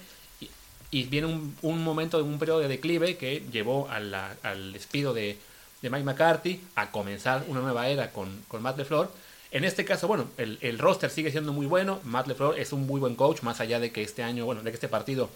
y, 0.90 1.04
viene 1.04 1.26
un, 1.26 1.56
un, 1.62 1.82
momento 1.82 2.16
de 2.18 2.24
un 2.24 2.38
periodo 2.38 2.60
de 2.60 2.68
declive 2.68 3.16
que 3.16 3.42
llevó 3.52 3.88
al 3.90 4.72
despido 4.72 5.14
de, 5.14 5.38
de, 5.82 5.90
Mike 5.90 6.04
McCarthy 6.04 6.60
a 6.74 6.90
comenzar 6.90 7.44
una 7.48 7.60
nueva 7.60 7.88
era 7.88 8.10
con, 8.10 8.42
con 8.48 8.62
Matt 8.62 8.78
LeFleur. 8.78 9.10
En 9.52 9.64
este 9.64 9.84
caso, 9.84 10.06
bueno, 10.06 10.28
el, 10.36 10.58
el, 10.60 10.78
roster 10.78 11.10
sigue 11.10 11.30
siendo 11.30 11.52
muy 11.52 11.66
bueno. 11.66 12.00
Matt 12.04 12.28
LeFleur 12.28 12.58
es 12.58 12.72
un 12.72 12.86
muy 12.86 13.00
buen 13.00 13.16
coach, 13.16 13.42
más 13.42 13.60
allá 13.60 13.80
de 13.80 13.90
que 13.90 14.02
este 14.02 14.22
año, 14.22 14.44
bueno, 14.44 14.62
de 14.62 14.70
que 14.70 14.76
este 14.76 14.88
partido 14.88 15.28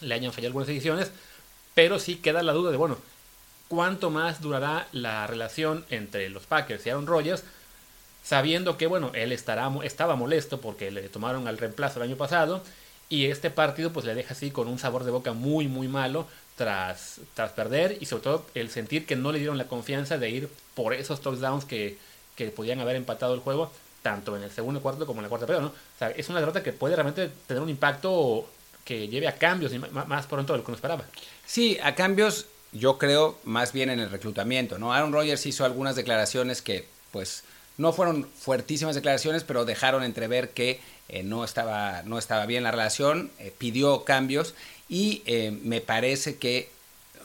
le 0.00 0.14
hayan 0.14 0.32
fallado 0.32 0.48
algunas 0.48 0.68
decisiones. 0.68 1.10
Pero 1.74 1.98
sí 1.98 2.16
queda 2.16 2.42
la 2.42 2.52
duda 2.52 2.70
de, 2.70 2.76
bueno, 2.76 2.98
¿cuánto 3.68 4.10
más 4.10 4.40
durará 4.40 4.88
la 4.92 5.26
relación 5.26 5.84
entre 5.90 6.28
los 6.28 6.46
Packers 6.46 6.84
y 6.86 6.90
Aaron 6.90 7.06
Rodgers? 7.06 7.44
Sabiendo 8.24 8.76
que, 8.76 8.86
bueno, 8.86 9.10
él 9.14 9.32
estará, 9.32 9.70
estaba 9.84 10.16
molesto 10.16 10.60
porque 10.60 10.90
le 10.90 11.08
tomaron 11.08 11.48
al 11.48 11.56
reemplazo 11.56 12.00
el 12.00 12.08
año 12.08 12.16
pasado. 12.16 12.62
Y 13.08 13.26
este 13.26 13.50
partido, 13.50 13.92
pues 13.92 14.04
le 14.04 14.14
deja 14.14 14.34
así 14.34 14.50
con 14.50 14.68
un 14.68 14.78
sabor 14.78 15.04
de 15.04 15.10
boca 15.10 15.32
muy, 15.32 15.66
muy 15.66 15.88
malo 15.88 16.26
tras, 16.56 17.20
tras 17.34 17.52
perder. 17.52 17.96
Y 18.00 18.06
sobre 18.06 18.24
todo 18.24 18.46
el 18.54 18.70
sentir 18.70 19.06
que 19.06 19.16
no 19.16 19.32
le 19.32 19.38
dieron 19.38 19.58
la 19.58 19.66
confianza 19.66 20.18
de 20.18 20.30
ir 20.30 20.48
por 20.74 20.92
esos 20.92 21.20
touchdowns 21.20 21.64
que 21.64 21.96
que 22.38 22.52
podían 22.52 22.78
haber 22.78 22.94
empatado 22.94 23.34
el 23.34 23.40
juego 23.40 23.72
tanto 24.00 24.36
en 24.36 24.44
el 24.44 24.50
segundo 24.52 24.80
cuarto 24.80 25.06
como 25.06 25.18
en 25.18 25.24
la 25.24 25.28
cuarta 25.28 25.44
periodo, 25.44 25.66
¿no? 25.66 25.68
O 25.70 25.98
sea, 25.98 26.10
es 26.10 26.28
una 26.28 26.38
derrota 26.38 26.62
que 26.62 26.72
puede 26.72 26.94
realmente 26.94 27.28
tener 27.48 27.60
un 27.60 27.68
impacto 27.68 28.48
que 28.84 29.08
lleve 29.08 29.26
a 29.26 29.34
cambios 29.34 29.72
más 29.90 30.26
pronto 30.26 30.52
de 30.52 30.58
lo 30.60 30.64
que 30.64 30.70
uno 30.70 30.76
esperaba. 30.76 31.04
Sí, 31.44 31.78
a 31.82 31.96
cambios 31.96 32.46
yo 32.70 32.96
creo 32.96 33.38
más 33.42 33.72
bien 33.72 33.90
en 33.90 33.98
el 33.98 34.08
reclutamiento, 34.08 34.78
¿no? 34.78 34.92
Aaron 34.92 35.12
Rodgers 35.12 35.44
hizo 35.46 35.64
algunas 35.64 35.96
declaraciones 35.96 36.62
que, 36.62 36.86
pues, 37.10 37.42
no 37.76 37.92
fueron 37.92 38.28
fuertísimas 38.38 38.94
declaraciones, 38.94 39.42
pero 39.42 39.64
dejaron 39.64 40.04
entrever 40.04 40.50
que 40.50 40.80
eh, 41.08 41.22
no, 41.22 41.42
estaba, 41.44 42.02
no 42.02 42.18
estaba 42.18 42.44
bien 42.44 42.62
la 42.62 42.70
relación, 42.70 43.30
eh, 43.38 43.52
pidió 43.56 44.04
cambios 44.04 44.54
y 44.88 45.22
eh, 45.24 45.56
me 45.62 45.80
parece 45.80 46.36
que 46.36 46.68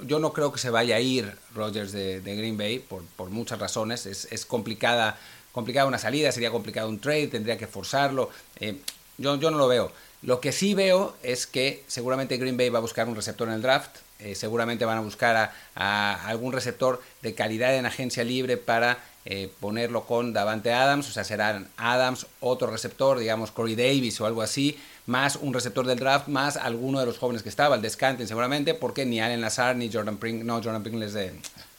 yo 0.02 0.20
no 0.20 0.32
creo 0.32 0.54
que 0.54 0.60
se 0.60 0.70
vaya 0.70 0.96
a 0.96 1.00
ir 1.02 1.36
Rogers 1.54 1.92
de, 1.92 2.22
Green 2.22 2.58
Bay 2.58 2.80
por, 2.80 3.04
por, 3.18 3.30
muchas 3.30 3.60
razones. 3.60 4.06
Es, 4.06 4.28
es, 4.32 4.46
complicada, 4.46 5.18
complicada 5.52 5.86
una 5.86 6.00
salida, 6.00 6.32
sería 6.32 6.50
complicado 6.50 6.88
un 6.88 7.00
trade, 7.00 7.28
tendría 7.28 7.58
que 7.58 7.68
forzarlo. 7.68 8.30
Yo, 9.18 9.36
yo 9.36 9.52
no 9.52 9.58
lo 9.58 9.68
veo. 9.68 9.92
Lo 10.22 10.40
que 10.40 10.52
sí 10.52 10.74
veo 10.74 11.16
es 11.22 11.46
que 11.46 11.84
seguramente 11.88 12.38
Green 12.38 12.58
Bay 12.58 12.70
va 12.70 12.80
a 12.80 12.82
buscar 12.82 13.08
un 13.08 13.16
receptor 13.16 13.50
en 13.50 13.56
el 13.56 13.62
draft. 13.62 13.98
Seguramente 14.34 14.86
van 14.86 14.98
a 14.98 15.02
buscar 15.02 15.52
a, 15.76 16.28
algún 16.28 16.54
receptor 16.54 17.02
de 17.22 17.36
calidad 17.36 17.76
en 17.76 17.86
agencia 17.86 18.24
libre 18.24 18.58
para 18.58 18.98
eh, 19.26 19.52
ponerlo 19.60 20.06
con 20.06 20.34
Davante 20.34 20.74
Adams. 20.74 21.10
O 21.10 21.12
sea, 21.12 21.24
serán 21.24 21.68
Adams, 21.78 22.28
otro 22.40 22.68
receptor, 22.68 23.20
digamos 23.20 23.52
Corey 23.52 23.76
Davis 23.76 24.20
o 24.22 24.26
algo 24.26 24.42
así 24.42 24.78
más 25.06 25.36
un 25.36 25.54
receptor 25.54 25.86
del 25.86 26.00
draft, 26.00 26.28
más 26.28 26.58
alguno 26.58 27.00
de 27.00 27.06
los 27.06 27.18
jóvenes 27.18 27.44
que 27.44 27.50
estaba, 27.50 27.76
el 27.76 27.82
descanten 27.82 28.28
seguramente, 28.28 28.74
porque 28.74 29.06
ni 29.06 29.20
Allen 29.20 29.42
Lazar, 29.42 29.76
ni 29.76 29.92
Jordan 29.92 30.18
Pring, 30.18 30.46
no, 30.46 30.56
Jordan 30.56 30.82
Pringles 30.82 31.14
de, 31.14 31.34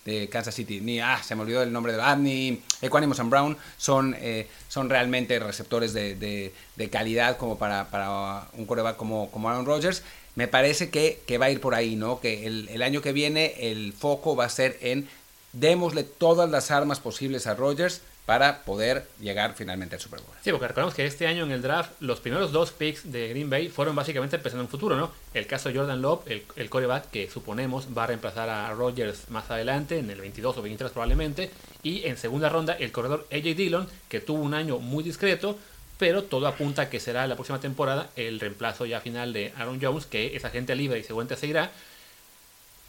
de 0.05 0.29
Kansas 0.29 0.55
City, 0.55 0.81
ni, 0.81 1.01
ah, 1.01 1.21
se 1.23 1.35
me 1.35 1.43
olvidó 1.43 1.63
el 1.63 1.73
nombre 1.73 1.95
de 1.95 2.03
ah, 2.03 2.17
ni 2.17 2.61
Equanimous 2.83 3.21
and 3.21 3.31
Brown, 3.31 3.57
son, 3.79 4.15
eh, 4.19 4.47
son 4.69 4.91
realmente 4.91 5.39
receptores 5.39 5.95
de, 5.95 6.15
de, 6.15 6.91
calidad 6.91 7.39
como 7.39 7.57
para, 7.57 7.91
para 7.91 8.47
un 8.53 8.67
coreback 8.67 8.97
como, 8.97 9.31
como 9.31 9.49
Aaron 9.49 9.65
Rodgers. 9.65 10.03
Me 10.35 10.49
parece 10.49 10.91
que, 10.91 11.23
que 11.27 11.39
va 11.39 11.47
a 11.47 11.51
ir 11.51 11.61
por 11.61 11.77
ahí, 11.77 11.95
¿no? 11.95 12.21
Que 12.21 12.47
el, 12.47 12.69
el 12.69 12.83
año 12.83 13.01
que 13.01 13.13
viene 13.13 13.55
el 13.71 13.93
foco 13.93 14.35
va 14.35 14.45
a 14.45 14.49
ser 14.49 14.77
en 14.81 15.09
démosle 15.55 16.05
todas 16.05 16.51
las 16.51 16.71
armas 16.71 17.01
posibles 17.01 17.47
a 17.47 17.55
Rodgers 17.55 18.03
para 18.27 18.63
poder 18.65 19.07
llegar 19.21 19.55
finalmente 19.55 19.97
al 19.97 20.01
Super 20.01 20.21
Bowl. 20.21 20.35
Sí, 20.43 20.51
porque 20.51 20.69
recordemos 20.69 20.95
que 20.95 21.05
este 21.05 21.27
año 21.27 21.45
en 21.45 21.51
el 21.51 21.61
draft 21.61 21.91
los 22.01 22.21
primeros 22.21 22.53
dos 22.53 22.71
picks 22.71 23.13
de 23.13 23.29
Green 23.29 23.51
Bay 23.51 23.69
fueron 23.69 23.95
básicamente 23.95 24.39
pensando 24.39 24.63
en 24.63 24.67
un 24.67 24.71
futuro, 24.71 24.97
¿no? 24.97 25.11
El 25.35 25.47
caso 25.47 25.69
de 25.69 25.79
Jordan 25.79 26.01
Love, 26.01 26.23
el, 26.27 26.43
el 26.57 26.71
coreback 26.71 27.11
que 27.11 27.31
suponemos 27.31 27.89
va 27.97 28.05
a 28.05 28.07
reemplazar 28.07 28.49
a 28.49 28.73
Rodgers 28.73 29.29
más 29.29 29.51
adelante, 29.51 29.99
en 29.99 30.09
el 30.09 30.21
22 30.21 30.57
o 30.57 30.63
23 30.63 30.93
probablemente, 30.93 31.51
y 31.83 32.05
en 32.05 32.17
segunda 32.17 32.49
ronda 32.49 32.73
el 32.73 32.93
corredor 32.93 33.27
AJ 33.31 33.57
Dillon, 33.57 33.89
que 34.09 34.21
tuvo 34.21 34.43
un 34.43 34.55
año 34.55 34.79
muy 34.79 35.05
discreto, 35.05 35.59
pero 35.99 36.25
todo 36.25 36.47
apunta 36.47 36.83
a 36.83 36.91
que 36.91 37.01
será 37.01 37.27
la 37.27 37.35
próxima 37.35 37.61
temporada 37.61 38.09
el 38.17 38.41
reemplazo 38.41 38.87
ya 38.87 39.01
final 39.01 39.35
de 39.35 39.53
Aaron 39.57 39.81
Jones, 39.81 40.07
que 40.07 40.35
es 40.35 40.45
agente 40.47 40.75
libre 40.75 40.99
y 40.99 41.05
seguramente 41.05 41.37
seguirá. 41.37 41.71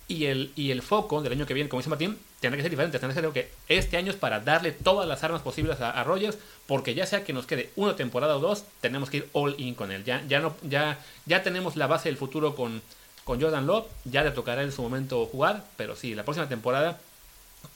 Y 0.08 0.26
el, 0.26 0.52
y 0.56 0.72
el 0.72 0.82
foco 0.82 1.22
del 1.22 1.34
año 1.34 1.46
que 1.46 1.54
viene, 1.54 1.68
como 1.70 1.82
dice 1.82 1.90
Martín, 1.90 2.18
tendrá 2.46 2.58
que 2.58 2.64
ser 2.64 2.72
diferente. 2.72 3.00
Tendrá 3.00 3.16
que 3.16 3.22
ser 3.22 3.32
que 3.32 3.52
este 3.68 3.98
año 3.98 4.12
es 4.12 4.18
para 4.18 4.40
darle 4.40 4.72
todas 4.72 5.08
las 5.08 5.24
armas 5.24 5.42
posibles 5.42 5.82
a, 5.82 6.04
Rogers, 6.04 6.38
porque 6.68 6.94
ya 6.94 7.06
sea 7.06 7.24
que 7.24 7.34
nos 7.34 7.46
quede 7.46 7.72
una 7.76 7.96
temporada 7.96 8.38
o 8.38 8.40
dos, 8.40 8.64
tenemos 8.82 9.10
que 9.10 9.18
ir 9.18 9.30
all 9.34 9.56
in 9.58 9.76
con 9.76 9.92
él. 9.92 10.04
Ya, 10.04 10.24
ya, 10.28 11.00
ya 11.26 11.44
tenemos 11.44 11.76
la 11.76 11.88
base 11.88 12.10
del 12.10 12.18
futuro 12.18 12.56
con, 12.56 12.82
con 13.24 13.42
Jordan 13.42 13.66
Love, 13.66 13.88
ya 14.06 14.24
le 14.24 14.32
tocará 14.32 14.62
en 14.62 14.72
su 14.72 14.82
momento 14.82 15.26
jugar, 15.26 15.66
pero 15.78 15.96
sí, 15.96 16.14
la 16.14 16.24
próxima 16.24 16.48
temporada 16.48 17.00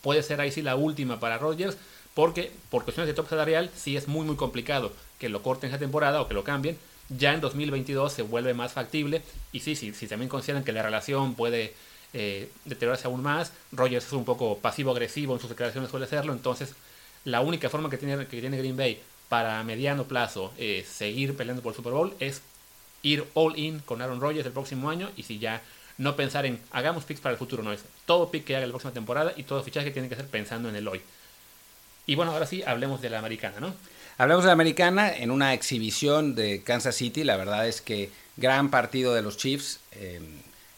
puede 0.02 0.24
ser 0.24 0.40
ahí 0.40 0.52
sí 0.52 0.62
la 0.62 0.76
última 0.76 1.20
para 1.20 1.38
Rogers, 1.38 1.78
porque 2.14 2.52
por 2.70 2.84
cuestiones 2.84 3.08
de 3.08 3.14
top 3.14 3.30
salarial 3.30 3.72
sí 3.76 3.98
es 3.98 4.08
muy 4.08 4.26
muy 4.26 4.36
complicado 4.36 4.92
que 5.20 5.30
lo 5.30 5.42
corten 5.42 5.70
esa 5.70 5.80
temporada 5.80 6.22
o 6.22 6.28
que 6.28 6.34
lo 6.34 6.44
cambien. 6.44 6.78
Ya 7.10 7.34
en 7.34 7.42
2022 7.42 8.14
se 8.14 8.22
vuelve 8.22 8.54
más 8.54 8.74
factible 8.74 9.24
y 9.52 9.62
sí, 9.62 9.76
sí, 9.76 9.94
si 9.94 10.08
también 10.08 10.30
consideran 10.30 10.64
que 10.64 10.72
la 10.72 10.84
relación 10.84 11.34
puede 11.34 11.74
eh, 12.14 12.50
deteriorarse 12.66 13.08
aún 13.08 13.22
más. 13.22 13.54
Rogers 13.72 14.06
es 14.06 14.14
un 14.14 14.26
poco 14.26 14.58
pasivo-agresivo 14.58 15.34
en 15.34 15.40
sus 15.40 15.50
declaraciones, 15.50 15.90
suele 15.90 16.08
serlo. 16.08 16.34
Entonces, 16.34 16.74
la 17.26 17.42
única 17.42 17.70
forma 17.70 17.90
que 17.90 17.98
tiene, 17.98 18.26
que 18.28 18.40
tiene 18.40 18.58
Green 18.58 18.78
Bay 18.78 19.02
para 19.28 19.64
mediano 19.64 20.06
plazo 20.06 20.52
eh, 20.58 20.86
seguir 20.90 21.36
peleando 21.38 21.62
por 21.62 21.72
el 21.72 21.76
Super 21.76 21.94
Bowl 21.94 22.14
es 22.20 22.42
ir 23.04 23.26
all 23.34 23.58
in 23.58 23.80
con 23.80 24.02
Aaron 24.02 24.20
Rodgers 24.20 24.46
el 24.46 24.52
próximo 24.52 24.90
año 24.90 25.10
y 25.16 25.24
si 25.24 25.40
ya 25.40 25.62
no 25.98 26.16
pensar 26.16 26.46
en 26.46 26.60
hagamos 26.72 27.04
picks 27.04 27.22
para 27.22 27.34
el 27.34 27.40
futuro, 27.40 27.62
no 27.62 27.72
es 27.72 27.82
todo 28.06 28.32
pick 28.32 28.46
que 28.46 28.56
haga 28.56 28.66
la 28.66 28.72
próxima 28.72 28.94
temporada 28.94 29.34
y 29.36 29.44
todo 29.44 29.62
fichaje 29.64 29.88
que 29.88 29.92
tiene 29.92 30.08
que 30.08 30.16
hacer 30.16 30.28
pensando 30.28 30.70
en 30.70 30.76
el 30.76 30.88
hoy. 30.88 31.02
Y 32.08 32.16
bueno, 32.16 32.32
ahora 32.32 32.48
sí, 32.48 32.64
hablemos 32.66 33.02
de 33.02 33.10
la 33.12 33.20
americana, 33.20 33.60
¿no? 33.60 33.74
Hablemos 34.18 34.44
de 34.44 34.48
la 34.48 34.54
americana 34.54 35.16
en 35.16 35.30
una 35.30 35.54
exhibición 35.54 36.36
de 36.36 36.64
Kansas 36.64 36.96
City. 36.96 37.24
La 37.24 37.38
verdad 37.38 37.68
es 37.68 37.82
que 37.82 38.10
gran 38.36 38.72
partido 38.72 39.14
de 39.14 39.22
los 39.22 39.38
Chiefs. 39.38 39.80
Eh, 39.92 40.20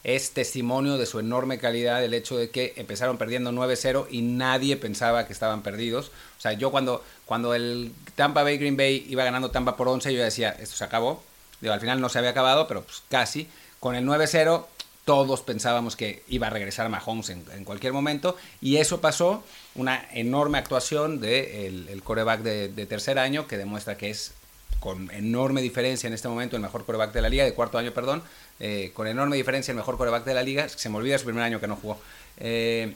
es 0.03 0.31
testimonio 0.31 0.97
de 0.97 1.05
su 1.05 1.19
enorme 1.19 1.59
calidad 1.59 2.03
el 2.03 2.13
hecho 2.13 2.37
de 2.37 2.49
que 2.49 2.73
empezaron 2.75 3.17
perdiendo 3.17 3.51
9-0 3.51 4.07
y 4.09 4.21
nadie 4.21 4.77
pensaba 4.77 5.27
que 5.27 5.33
estaban 5.33 5.61
perdidos. 5.61 6.11
O 6.37 6.41
sea, 6.41 6.53
yo 6.53 6.71
cuando, 6.71 7.03
cuando 7.25 7.53
el 7.53 7.91
Tampa 8.15 8.43
Bay 8.43 8.57
Green 8.57 8.77
Bay 8.77 9.05
iba 9.09 9.23
ganando 9.23 9.51
Tampa 9.51 9.77
por 9.77 9.87
11, 9.87 10.13
yo 10.13 10.23
decía, 10.23 10.49
esto 10.59 10.75
se 10.75 10.83
acabó. 10.83 11.23
Digo, 11.59 11.73
al 11.73 11.79
final 11.79 12.01
no 12.01 12.09
se 12.09 12.17
había 12.17 12.31
acabado, 12.31 12.67
pero 12.67 12.83
pues 12.83 13.03
casi. 13.09 13.47
Con 13.79 13.95
el 13.95 14.05
9-0 14.05 14.65
todos 15.05 15.41
pensábamos 15.41 15.95
que 15.95 16.23
iba 16.27 16.47
a 16.47 16.49
regresar 16.51 16.87
Mahomes 16.89 17.29
en, 17.29 17.65
cualquier 17.65 17.91
momento 17.91 18.37
y 18.61 18.77
eso 18.77 19.01
pasó, 19.01 19.43
una 19.73 20.07
enorme 20.13 20.59
actuación 20.59 21.19
del 21.19 21.85
de 21.85 21.91
el 21.91 22.03
coreback 22.03 22.41
de 22.41 22.85
tercer 22.85 23.17
año 23.17 23.47
que 23.47 23.57
demuestra 23.57 23.97
que 23.97 24.11
es 24.11 24.33
con 24.79 25.11
enorme 25.11 25.61
diferencia 25.61 26.07
en 26.07 26.13
este 26.13 26.27
momento 26.27 26.55
el 26.55 26.61
mejor 26.61 26.85
coreback 26.85 27.13
de 27.13 27.21
la 27.21 27.29
liga, 27.29 27.43
de 27.43 27.53
cuarto 27.53 27.77
año, 27.77 27.91
perdón, 27.91 28.23
eh, 28.59 28.91
con 28.93 29.07
enorme 29.07 29.35
diferencia 29.35 29.71
el 29.71 29.77
mejor 29.77 29.97
coreback 29.97 30.25
de 30.25 30.33
la 30.33 30.43
liga, 30.43 30.67
se 30.69 30.89
me 30.89 30.97
olvida 30.97 31.17
su 31.17 31.25
primer 31.25 31.43
año 31.43 31.59
que 31.59 31.67
no 31.67 31.75
jugó. 31.75 31.99
Eh, 32.37 32.95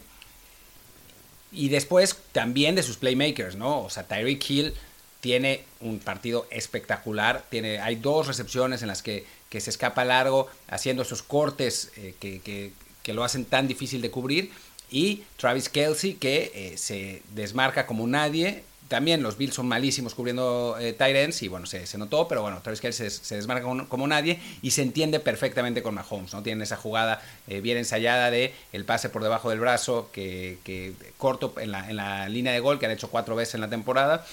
y 1.51 1.70
después 1.70 2.17
también 2.32 2.75
de 2.75 2.84
sus 2.84 2.98
playmakers, 2.98 3.55
¿no? 3.55 3.84
O 3.84 3.89
sea, 3.89 4.03
Tyreek 4.08 4.50
Hill 4.50 4.74
tiene 5.22 5.63
un 5.79 6.00
partido 6.00 6.48
espectacular, 6.50 7.46
tiene, 7.50 7.79
hay 7.79 7.96
dos 7.96 8.27
recepciones 8.27 8.82
en 8.82 8.88
las 8.88 9.01
que, 9.01 9.25
que 9.50 9.62
se 9.62 9.70
escapa 9.70 10.05
largo, 10.05 10.48
haciendo 10.67 11.03
esos 11.03 11.22
cortes 11.22 11.91
eh, 11.98 12.15
que, 12.20 12.41
que, 12.41 12.74
que, 13.03 13.13
lo 13.13 13.24
hacen 13.24 13.46
tan 13.46 13.67
difícil 13.67 14.01
de 14.01 14.12
cubrir, 14.12 14.51
y 14.89 15.24
Travis 15.38 15.70
Kelsey 15.70 16.15
que 16.15 16.75
se 16.77 17.24
desmarca 17.34 17.88
como 17.88 18.05
nadie, 18.05 18.63
también 18.88 19.24
los 19.24 19.38
Bills 19.38 19.56
son 19.56 19.68
malísimos 19.68 20.13
cubriendo 20.13 20.77
eh, 20.80 20.96
y 21.42 21.48
bueno, 21.48 21.65
se, 21.65 21.98
notó, 21.98 22.27
pero 22.27 22.42
bueno, 22.42 22.62
Travis 22.62 22.82
Kelce 22.82 23.10
se, 23.10 23.24
se 23.24 23.36
desmarca 23.36 23.65
como, 23.88 24.08
nadie 24.08 24.39
y 24.62 24.72
se 24.72 24.82
entiende 24.82 25.20
perfectamente 25.20 25.82
con 25.82 25.96
Mahomes, 25.96 26.34
¿no? 26.34 26.44
Tienen 26.44 26.62
esa 26.62 26.77
jugada 26.77 27.22
eh, 27.48 27.62
bien 27.62 27.77
ensayada 27.77 28.30
de 28.32 28.54
el 28.74 28.86
pase 28.86 29.10
por 29.10 29.24
debajo 29.24 29.50
del 29.50 29.60
brazo, 29.60 30.10
que, 30.12 30.60
que 30.63 30.94
corto 31.18 31.54
en 31.60 31.72
la, 31.72 31.89
en 31.89 31.96
la 31.96 32.30
línea 32.30 32.54
de 32.54 32.60
gol, 32.60 32.80
que 32.80 32.86
han 32.86 32.92
hecho 32.92 33.10
cuatro 33.10 33.36
veces 33.36 33.56
en 33.56 33.62
la 33.62 33.70
temporada. 33.70 34.25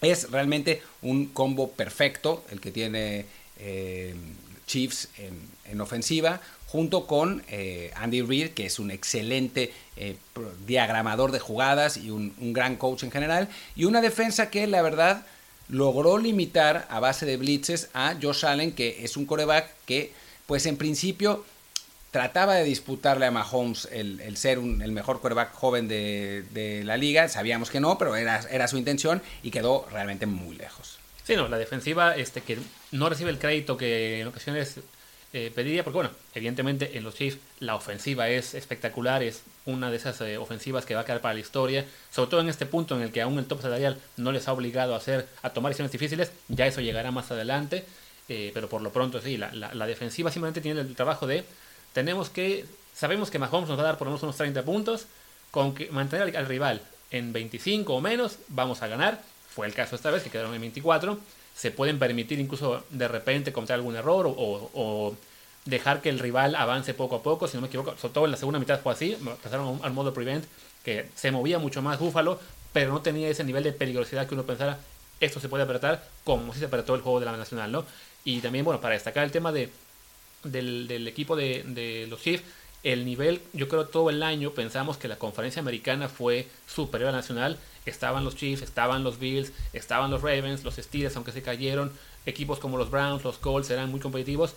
Es 0.00 0.30
realmente 0.30 0.82
un 1.02 1.26
combo 1.26 1.70
perfecto 1.72 2.44
el 2.50 2.60
que 2.60 2.70
tiene 2.70 3.26
eh, 3.58 4.14
Chiefs 4.66 5.08
en, 5.18 5.80
ofensiva, 5.80 6.40
junto 6.66 7.06
con 7.06 7.42
eh, 7.48 7.92
Andy 7.96 8.22
Reid, 8.22 8.50
que 8.50 8.66
es 8.66 8.78
un 8.78 8.90
excelente 8.90 9.72
eh, 9.96 10.16
diagramador 10.66 11.32
de 11.32 11.38
jugadas 11.38 11.96
y 11.96 12.10
un, 12.10 12.34
gran 12.52 12.76
coach 12.76 13.02
en 13.02 13.10
general, 13.10 13.48
y 13.76 13.84
una 13.84 14.00
defensa 14.00 14.50
que 14.50 14.66
la 14.66 14.82
verdad 14.82 15.26
logró 15.68 16.18
limitar 16.18 16.86
a 16.90 17.00
base 17.00 17.26
de 17.26 17.36
blitzes 17.36 17.88
a 17.94 18.14
Josh 18.20 18.44
Allen, 18.44 18.72
que 18.72 19.04
es 19.04 19.16
un 19.16 19.26
coreback 19.26 19.70
que, 19.86 20.12
pues 20.46 20.66
en 20.66 20.76
principio, 20.76 21.44
trataba 22.10 22.54
de 22.54 22.64
disputarle 22.64 23.26
a 23.26 23.30
Mahomes 23.30 23.88
el, 23.90 24.36
ser 24.36 24.58
el 24.58 24.92
mejor 24.92 25.20
coreback 25.20 25.52
joven 25.54 25.88
de, 25.88 26.82
la 26.84 26.96
liga. 26.96 27.28
Sabíamos 27.28 27.70
que 27.70 27.80
no, 27.80 27.98
pero 27.98 28.14
era 28.14 28.68
su 28.68 28.76
intención 28.76 29.22
y 29.42 29.50
quedó 29.50 29.86
realmente 29.90 30.26
muy 30.26 30.54
lejos. 30.56 30.98
Sí, 31.24 31.36
no, 31.36 31.48
la 31.48 31.56
defensiva 31.56 32.14
este, 32.16 32.42
que 32.42 32.58
no 32.92 33.08
recibe 33.08 33.30
el 33.30 33.38
crédito 33.38 33.78
que 33.78 34.20
en 34.20 34.28
ocasiones 34.28 34.78
eh, 35.32 35.50
pediría, 35.52 35.82
porque 35.82 35.96
bueno, 35.96 36.10
evidentemente 36.34 36.96
en 36.96 37.02
los 37.02 37.14
Chiefs 37.14 37.38
la 37.58 37.74
ofensiva 37.74 38.28
es 38.28 38.54
espectacular, 38.54 39.22
es 39.22 39.42
una 39.64 39.90
de 39.90 39.96
esas 39.96 40.20
eh, 40.20 40.36
ofensivas 40.36 40.84
que 40.84 40.94
va 40.94 41.00
a 41.00 41.04
quedar 41.04 41.22
para 41.22 41.34
la 41.34 41.40
historia, 41.40 41.86
sobre 42.12 42.30
todo 42.30 42.40
en 42.40 42.50
este 42.50 42.66
punto 42.66 42.94
en 42.94 43.02
el 43.02 43.10
que 43.10 43.22
aún 43.22 43.38
el 43.38 43.46
top 43.46 43.62
salarial 43.62 43.98
no 44.18 44.32
les 44.32 44.46
ha 44.46 44.52
obligado 44.52 44.94
a 44.94 44.98
hacer, 44.98 45.26
a 45.42 45.50
tomar 45.50 45.70
decisiones 45.70 45.92
difíciles, 45.92 46.30
ya 46.48 46.66
eso 46.66 46.82
llegará 46.82 47.10
más 47.10 47.30
adelante, 47.30 47.84
eh, 48.28 48.52
pero 48.52 48.68
por 48.68 48.82
lo 48.82 48.92
pronto 48.92 49.20
sí, 49.20 49.38
la, 49.38 49.50
la, 49.52 49.86
defensiva 49.86 50.30
simplemente 50.30 50.60
tiene 50.60 50.82
el 50.82 50.94
trabajo 50.94 51.26
de, 51.26 51.44
tenemos 51.94 52.28
que, 52.28 52.66
sabemos 52.94 53.30
que 53.30 53.38
Mahomes 53.38 53.68
nos 53.68 53.78
va 53.78 53.82
a 53.82 53.86
dar 53.86 53.98
por 53.98 54.06
lo 54.06 54.12
menos 54.12 54.22
unos 54.22 54.36
30 54.36 54.62
puntos, 54.62 55.06
con 55.50 55.74
que 55.74 55.90
mantener 55.90 56.36
al 56.36 56.46
rival 56.46 56.82
en 57.10 57.32
25 57.32 57.94
o 57.94 58.00
menos, 58.00 58.38
vamos 58.48 58.82
a 58.82 58.88
ganar, 58.88 59.20
fue 59.54 59.66
el 59.66 59.74
caso 59.74 59.94
esta 59.94 60.10
vez, 60.10 60.22
que 60.22 60.30
quedaron 60.30 60.54
en 60.54 60.60
24. 60.60 61.18
Se 61.54 61.70
pueden 61.70 61.98
permitir 61.98 62.40
incluso 62.40 62.84
de 62.90 63.06
repente 63.06 63.52
cometer 63.52 63.74
algún 63.74 63.94
error 63.94 64.26
o, 64.26 65.14
dejar 65.64 66.02
que 66.02 66.10
el 66.10 66.18
rival 66.18 66.56
avance 66.56 66.92
poco 66.92 67.16
a 67.16 67.22
poco, 67.22 67.48
si 67.48 67.56
no 67.56 67.62
me 67.62 67.68
equivoco. 67.68 67.96
Sobre 67.96 68.12
todo 68.12 68.24
en 68.26 68.32
la 68.32 68.36
segunda 68.36 68.58
mitad 68.58 68.80
fue 68.80 68.92
así. 68.92 69.16
Pasaron 69.42 69.80
al 69.82 69.92
modo 69.92 70.12
prevent, 70.12 70.44
que 70.84 71.08
se 71.14 71.30
movía 71.30 71.58
mucho 71.58 71.80
más 71.80 71.98
Búfalo, 71.98 72.38
pero 72.72 72.92
no 72.92 73.00
tenía 73.00 73.28
ese 73.28 73.44
nivel 73.44 73.62
de 73.62 73.72
peligrosidad 73.72 74.26
que 74.26 74.34
uno 74.34 74.42
pensara, 74.42 74.78
esto 75.20 75.40
se 75.40 75.48
puede 75.48 75.62
apretar 75.62 76.06
como 76.24 76.52
si 76.52 76.58
se 76.58 76.66
apretó 76.66 76.94
el 76.96 77.00
juego 77.00 77.20
de 77.20 77.26
la 77.26 77.36
Nacional, 77.36 77.70
¿no? 77.72 77.86
Y 78.24 78.40
también, 78.40 78.64
bueno, 78.64 78.80
para 78.80 78.94
destacar 78.94 79.24
el 79.24 79.30
tema 79.30 79.52
de, 79.52 79.70
del, 80.42 81.06
equipo 81.06 81.36
de, 81.36 81.62
de 81.62 82.06
los 82.08 82.20
Chiefs, 82.20 82.42
el 82.82 83.04
nivel, 83.06 83.40
yo 83.54 83.68
creo 83.68 83.86
todo 83.86 84.10
el 84.10 84.22
año 84.22 84.50
pensamos 84.50 84.98
que 84.98 85.08
la 85.08 85.16
conferencia 85.16 85.60
americana 85.60 86.08
fue 86.08 86.46
superior 86.66 87.08
a 87.08 87.12
la 87.12 87.18
nacional. 87.18 87.58
Estaban 87.86 88.24
los 88.24 88.36
Chiefs, 88.36 88.62
estaban 88.62 89.04
los 89.04 89.18
Bills, 89.18 89.52
estaban 89.72 90.10
los 90.10 90.22
Ravens, 90.22 90.64
los 90.64 90.76
Steelers, 90.76 91.16
aunque 91.16 91.32
se 91.32 91.42
cayeron. 91.42 91.92
Equipos 92.26 92.58
como 92.58 92.78
los 92.78 92.90
Browns, 92.90 93.24
los 93.24 93.38
Colts 93.38 93.70
eran 93.70 93.90
muy 93.90 94.00
competitivos. 94.00 94.54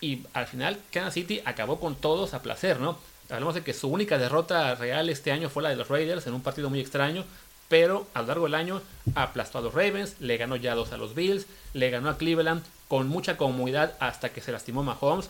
Y 0.00 0.22
al 0.32 0.46
final, 0.46 0.78
Kansas 0.92 1.14
City 1.14 1.42
acabó 1.44 1.80
con 1.80 1.94
todos 1.94 2.32
a 2.34 2.42
placer, 2.42 2.80
¿no? 2.80 2.98
Hablamos 3.28 3.54
de 3.54 3.62
que 3.62 3.74
su 3.74 3.88
única 3.88 4.18
derrota 4.18 4.74
real 4.74 5.08
este 5.08 5.30
año 5.30 5.50
fue 5.50 5.62
la 5.62 5.68
de 5.68 5.76
los 5.76 5.88
Raiders 5.88 6.26
en 6.26 6.34
un 6.34 6.42
partido 6.42 6.70
muy 6.70 6.80
extraño, 6.80 7.24
pero 7.68 8.06
a 8.14 8.22
lo 8.22 8.28
largo 8.28 8.44
del 8.46 8.54
año 8.54 8.82
aplastó 9.14 9.58
a 9.58 9.60
los 9.60 9.74
Ravens, 9.74 10.16
le 10.20 10.36
ganó 10.36 10.56
ya 10.56 10.74
dos 10.74 10.92
a 10.92 10.96
los 10.96 11.14
Bills, 11.14 11.46
le 11.72 11.90
ganó 11.90 12.10
a 12.10 12.18
Cleveland 12.18 12.64
con 12.88 13.08
mucha 13.08 13.36
comodidad 13.36 13.94
hasta 14.00 14.30
que 14.30 14.40
se 14.40 14.50
lastimó 14.50 14.82
Mahomes. 14.82 15.28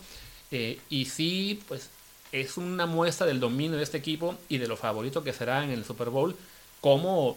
Eh, 0.50 0.80
y 0.88 1.04
sí, 1.04 1.62
pues 1.68 1.90
es 2.32 2.56
una 2.56 2.86
muestra 2.86 3.26
del 3.26 3.40
dominio 3.40 3.76
de 3.76 3.82
este 3.82 3.98
equipo 3.98 4.36
y 4.48 4.58
de 4.58 4.68
lo 4.68 4.76
favorito 4.76 5.22
que 5.22 5.32
será 5.32 5.62
en 5.62 5.70
el 5.70 5.84
Super 5.84 6.08
Bowl, 6.08 6.34
como 6.80 7.36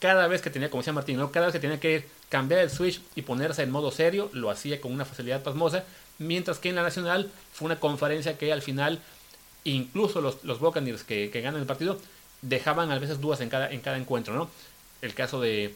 cada 0.00 0.26
vez 0.26 0.42
que 0.42 0.50
tenía, 0.50 0.70
como 0.70 0.82
decía 0.82 0.92
Martín, 0.92 1.16
cada 1.32 1.46
vez 1.46 1.52
que 1.52 1.60
tenía 1.60 1.80
que 1.80 2.06
cambiar 2.28 2.60
el 2.60 2.70
switch 2.70 3.00
y 3.14 3.22
ponerse 3.22 3.62
en 3.62 3.70
modo 3.70 3.90
serio, 3.90 4.30
lo 4.32 4.50
hacía 4.50 4.80
con 4.80 4.92
una 4.92 5.04
facilidad 5.04 5.42
pasmosa, 5.42 5.84
mientras 6.18 6.58
que 6.58 6.68
en 6.68 6.74
la 6.74 6.82
Nacional 6.82 7.30
fue 7.52 7.66
una 7.66 7.80
conferencia 7.80 8.36
que 8.36 8.52
al 8.52 8.62
final, 8.62 9.00
incluso 9.64 10.20
los, 10.20 10.44
los 10.44 10.60
Buccaneers 10.60 11.04
que, 11.04 11.30
que 11.30 11.40
ganan 11.40 11.60
el 11.60 11.66
partido, 11.66 11.98
dejaban 12.42 12.90
a 12.90 12.98
veces 12.98 13.20
dudas 13.20 13.40
en 13.40 13.48
cada, 13.48 13.70
en 13.70 13.80
cada 13.80 13.96
encuentro, 13.96 14.34
¿no? 14.34 14.50
El 15.00 15.14
caso 15.14 15.40
de 15.40 15.74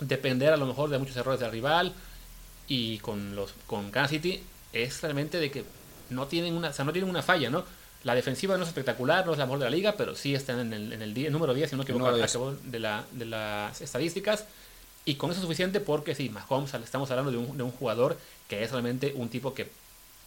depender 0.00 0.52
a 0.52 0.56
lo 0.56 0.66
mejor 0.66 0.90
de 0.90 0.98
muchos 0.98 1.16
errores 1.16 1.40
del 1.40 1.52
rival 1.52 1.94
y 2.66 2.98
con 2.98 3.36
los 3.36 3.52
con 3.66 3.90
Kansas 3.90 4.12
City 4.12 4.42
es 4.72 5.02
realmente 5.02 5.38
de 5.38 5.50
que 5.50 5.64
no 6.08 6.26
tienen 6.26 6.54
una, 6.54 6.70
o 6.70 6.84
no 6.84 6.92
tienen 6.92 7.10
una 7.10 7.22
falla, 7.22 7.50
¿no? 7.50 7.64
La 8.04 8.14
defensiva 8.14 8.56
no 8.56 8.62
es 8.62 8.68
espectacular, 8.68 9.26
no 9.26 9.32
es 9.32 9.38
la 9.38 9.44
mejor 9.44 9.58
de 9.58 9.66
la 9.66 9.70
liga, 9.70 9.94
pero 9.96 10.14
sí 10.14 10.34
están 10.34 10.60
en 10.60 10.72
el, 10.72 10.92
en 10.92 11.02
el, 11.02 11.32
número 11.32 11.52
10, 11.52 11.70
si 11.70 11.76
no 11.76 11.82
me 11.82 11.84
equivoco, 11.84 12.10
de, 12.64 12.78
la, 12.78 13.04
de 13.12 13.26
las 13.26 13.80
estadísticas. 13.80 14.44
Y 15.04 15.16
con 15.16 15.30
eso 15.30 15.40
es 15.40 15.42
suficiente 15.42 15.80
porque 15.80 16.14
sí, 16.14 16.30
Mahomes, 16.30 16.72
estamos 16.74 17.10
hablando 17.10 17.30
de 17.30 17.38
un, 17.38 17.56
de 17.56 17.62
un 17.62 17.70
jugador 17.70 18.18
que 18.48 18.62
es 18.62 18.70
realmente 18.70 19.12
un 19.14 19.28
tipo 19.28 19.54
que 19.54 19.68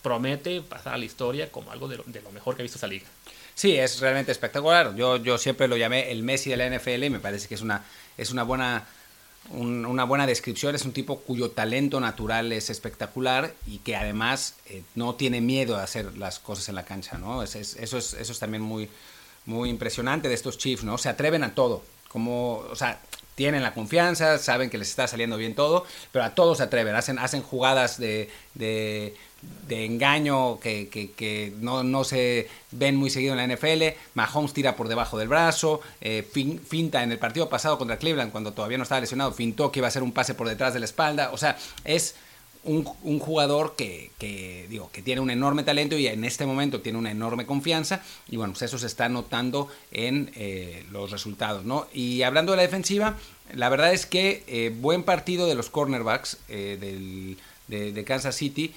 promete 0.02 0.62
pasar 0.62 0.94
a 0.94 0.98
la 0.98 1.06
historia 1.06 1.52
como 1.52 1.72
algo 1.72 1.88
de 1.88 1.98
lo, 1.98 2.04
de 2.06 2.22
lo, 2.22 2.32
mejor 2.32 2.56
que 2.56 2.62
ha 2.62 2.64
visto 2.64 2.78
esa 2.78 2.88
liga. 2.88 3.06
Sí, 3.56 3.76
es 3.76 4.00
realmente 4.00 4.32
espectacular. 4.32 4.96
Yo, 4.96 5.18
yo 5.18 5.38
siempre 5.38 5.68
lo 5.68 5.78
llamé 5.78 6.12
el 6.12 6.24
Messi 6.24 6.50
de 6.50 6.58
la 6.58 6.70
NFL 6.70 7.04
y 7.04 7.10
me 7.10 7.20
parece 7.20 7.48
que 7.48 7.56
es 7.56 7.62
una, 7.62 7.84
es 8.18 8.32
una 8.32 8.44
buena 8.44 8.86
una 9.50 10.04
buena 10.04 10.26
descripción. 10.26 10.76
Es 10.76 10.86
un 10.86 10.94
tipo 10.94 11.20
cuyo 11.20 11.52
talento 11.52 12.00
natural 12.00 12.52
es 12.52 12.70
espectacular 12.70 13.54
y 13.68 13.80
que 13.80 13.96
además 13.96 14.56
eh, 14.68 14.84
no 14.96 15.16
tiene 15.16 15.42
miedo 15.42 15.78
de 15.78 15.84
hacer 15.84 16.18
las 16.18 16.40
cosas 16.40 16.70
en 16.70 16.76
la 16.76 16.86
cancha, 16.86 17.18
¿no? 17.18 17.44
eso, 17.44 17.60
es, 17.60 17.76
eso 17.76 17.98
es 17.98 18.40
también 18.40 18.64
muy, 18.64 18.90
muy 19.46 19.70
impresionante 19.70 20.30
de 20.30 20.36
estos 20.36 20.58
Chiefs, 20.58 20.84
¿no? 20.84 20.98
Se 20.98 21.10
atreven 21.10 21.44
a 21.44 21.54
todo. 21.54 21.84
Como, 22.08 22.58
o 22.58 22.76
sea, 22.76 23.02
tienen 23.36 23.64
la 23.64 23.74
confianza, 23.74 24.38
saben 24.38 24.70
que 24.70 24.78
les 24.78 24.90
está 24.90 25.08
saliendo 25.08 25.38
bien 25.38 25.56
todo, 25.56 25.86
pero 26.12 26.26
a 26.26 26.36
todos 26.36 26.58
se 26.58 26.64
atreven, 26.64 26.96
hacen, 26.96 27.20
hacen 27.20 27.42
jugadas 27.42 28.00
de, 28.00 28.30
de, 28.54 29.16
engaño 29.70 30.60
que, 30.60 30.90
que, 30.90 31.54
no, 31.60 31.84
no, 31.84 32.04
se 32.04 32.48
ven 32.72 32.96
muy 32.96 33.10
seguido 33.10 33.38
en 33.38 33.48
la 33.48 33.56
NFL. 33.56 33.98
Mahomes 34.14 34.54
tira 34.54 34.76
por 34.76 34.88
debajo 34.88 35.18
del 35.18 35.28
brazo, 35.28 35.82
eh, 36.02 36.28
finta 36.68 37.04
en 37.04 37.12
el 37.12 37.20
partido 37.20 37.50
pasado 37.50 37.78
contra 37.78 37.98
Cleveland, 37.98 38.32
cuando 38.32 38.54
todavía 38.54 38.78
no 38.78 38.84
estaba 38.84 39.02
lesionado, 39.02 39.32
fintó 39.34 39.72
que 39.72 39.80
iba 39.80 39.88
a 39.88 39.92
ser 39.92 40.04
un 40.04 40.12
pase 40.12 40.34
por 40.36 40.48
detrás 40.48 40.74
de 40.74 40.80
la 40.80 40.86
espalda. 40.86 41.32
O 41.34 41.38
sea, 41.38 41.58
es 41.84 42.16
un, 42.66 43.20
jugador 43.20 43.76
que, 43.76 44.12
digo, 44.70 44.90
que 44.92 45.02
tiene 45.02 45.22
un 45.22 45.30
enorme 45.30 45.64
talento 45.64 45.98
y 45.98 46.08
en 46.08 46.24
este 46.24 46.46
momento 46.46 46.82
tiene 46.82 46.98
una 46.98 47.12
enorme 47.12 47.46
confianza 47.46 48.02
y 48.30 48.38
bueno, 48.38 48.54
pues 48.54 48.64
eso 48.64 48.78
se 48.78 48.88
está 48.88 49.10
notando 49.10 49.68
en 49.92 50.32
eh, 50.36 50.86
los 50.92 51.12
resultados, 51.12 51.66
¿no? 51.66 51.88
Y 51.94 52.22
hablando 52.22 52.54
de 52.54 52.58
la 52.58 52.64
defensiva, 52.64 53.18
la 53.54 53.70
verdad 53.70 53.94
es 53.94 54.06
que 54.06 54.44
eh, 54.48 54.74
buen 54.76 55.04
partido 55.04 55.46
de 55.46 55.56
los 55.56 55.70
cornerbacks 55.70 56.38
eh, 56.48 57.36
de, 57.68 58.04
Kansas 58.06 58.36
City 58.36 58.74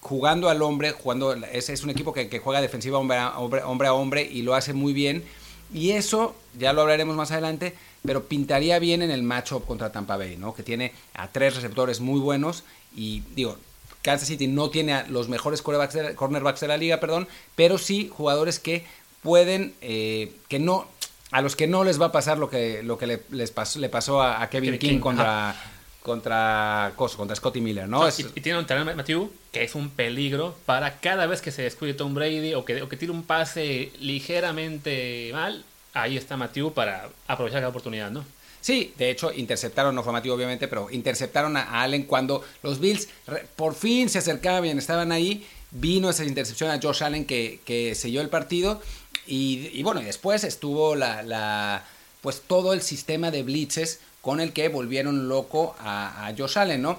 jugando 0.00 0.48
al 0.48 0.62
hombre, 0.62 0.92
jugando, 0.92 1.34
es, 1.34 1.68
es 1.68 1.82
un 1.82 1.90
equipo 1.90 2.12
que, 2.12 2.38
juega 2.38 2.60
defensiva 2.60 2.98
hombre 2.98 3.18
hombre, 3.36 3.62
hombre 3.62 3.88
a 3.88 3.92
hombre 3.92 4.22
y 4.22 4.42
lo 4.42 4.54
hace 4.54 4.72
muy 4.72 4.92
bien 4.92 5.24
y 5.72 5.90
eso, 5.90 6.34
ya 6.58 6.72
lo 6.72 6.82
hablaremos 6.82 7.14
más 7.14 7.30
adelante, 7.30 7.74
pero 8.04 8.24
pintaría 8.24 8.78
bien 8.78 9.02
en 9.02 9.10
el 9.10 9.22
matchup 9.22 9.66
contra 9.66 9.92
Tampa 9.92 10.16
Bay, 10.16 10.36
¿no? 10.36 10.54
Que 10.54 10.62
tiene 10.62 10.92
a 11.14 11.28
tres 11.28 11.56
receptores 11.56 12.00
muy 12.00 12.20
buenos 12.20 12.64
y 12.98 13.22
digo, 13.36 13.56
Kansas 14.02 14.28
City 14.28 14.48
no 14.48 14.70
tiene 14.70 14.92
a 14.92 15.06
los 15.06 15.28
mejores 15.28 15.62
cornerbacks 15.62 16.60
de 16.60 16.68
la 16.68 16.76
liga, 16.76 16.98
perdón, 16.98 17.28
pero 17.54 17.78
sí 17.78 18.10
jugadores 18.12 18.58
que 18.58 18.84
pueden, 19.22 19.74
eh, 19.80 20.32
que 20.48 20.58
no, 20.58 20.88
a 21.30 21.40
los 21.40 21.54
que 21.54 21.68
no 21.68 21.84
les 21.84 22.00
va 22.00 22.06
a 22.06 22.12
pasar 22.12 22.38
lo 22.38 22.50
que, 22.50 22.82
lo 22.82 22.98
que 22.98 23.06
le, 23.06 23.22
les 23.30 23.52
pasó, 23.52 23.78
le 23.78 23.88
pasó 23.88 24.20
a, 24.20 24.48
Kevin 24.50 24.78
King, 24.78 24.98
contra, 24.98 25.54
contra, 26.02 26.92
contra 26.96 27.36
Scotty 27.36 27.60
Miller, 27.60 27.88
¿no? 27.88 28.08
y, 28.08 28.40
tiene 28.40 28.58
un 28.58 28.66
talento 28.66 28.96
Matthew 28.96 29.30
que 29.52 29.62
es 29.62 29.76
un 29.76 29.90
peligro 29.90 30.56
para 30.66 30.98
cada 30.98 31.26
vez 31.26 31.40
que 31.40 31.52
se 31.52 31.62
descuide 31.62 31.94
Tom 31.94 32.14
Brady 32.14 32.54
o 32.54 32.64
que, 32.64 32.82
o 32.82 32.88
que 32.88 32.96
tire 32.96 33.12
un 33.12 33.22
pase 33.22 33.92
ligeramente 34.00 35.30
mal, 35.32 35.64
ahí 35.94 36.16
está 36.16 36.36
Matthew 36.36 36.72
para 36.72 37.10
aprovechar 37.28 37.62
la 37.62 37.68
oportunidad, 37.68 38.10
¿no? 38.10 38.24
Sí, 38.60 38.92
de 38.98 39.10
hecho, 39.10 39.32
interceptaron, 39.32 39.94
no 39.94 40.02
Matthew 40.02 40.32
obviamente, 40.32 40.68
pero 40.68 40.90
interceptaron 40.90 41.56
a 41.56 41.82
Allen 41.82 42.04
cuando 42.04 42.42
los 42.62 42.80
Bills 42.80 43.08
por 43.56 43.74
fin 43.74 44.08
se 44.08 44.18
acercaban 44.18 44.64
y 44.64 44.70
estaban 44.78 45.12
ahí. 45.12 45.46
Vino 45.70 46.08
esa 46.08 46.24
intercepción 46.24 46.70
a 46.70 46.80
Josh 46.80 47.04
Allen 47.04 47.24
que, 47.24 47.92
selló 47.94 48.20
el 48.20 48.28
partido. 48.28 48.80
Y, 49.26 49.70
y 49.72 49.82
bueno, 49.82 50.00
después 50.00 50.44
estuvo 50.44 50.96
la, 50.96 51.84
pues 52.20 52.42
todo 52.46 52.72
el 52.72 52.82
sistema 52.82 53.30
de 53.30 53.42
blitzes 53.42 54.00
con 54.20 54.40
el 54.40 54.52
que 54.52 54.68
volvieron 54.68 55.28
loco 55.28 55.76
a, 55.78 56.32
Josh 56.36 56.58
Allen, 56.58 56.82
¿no? 56.82 56.98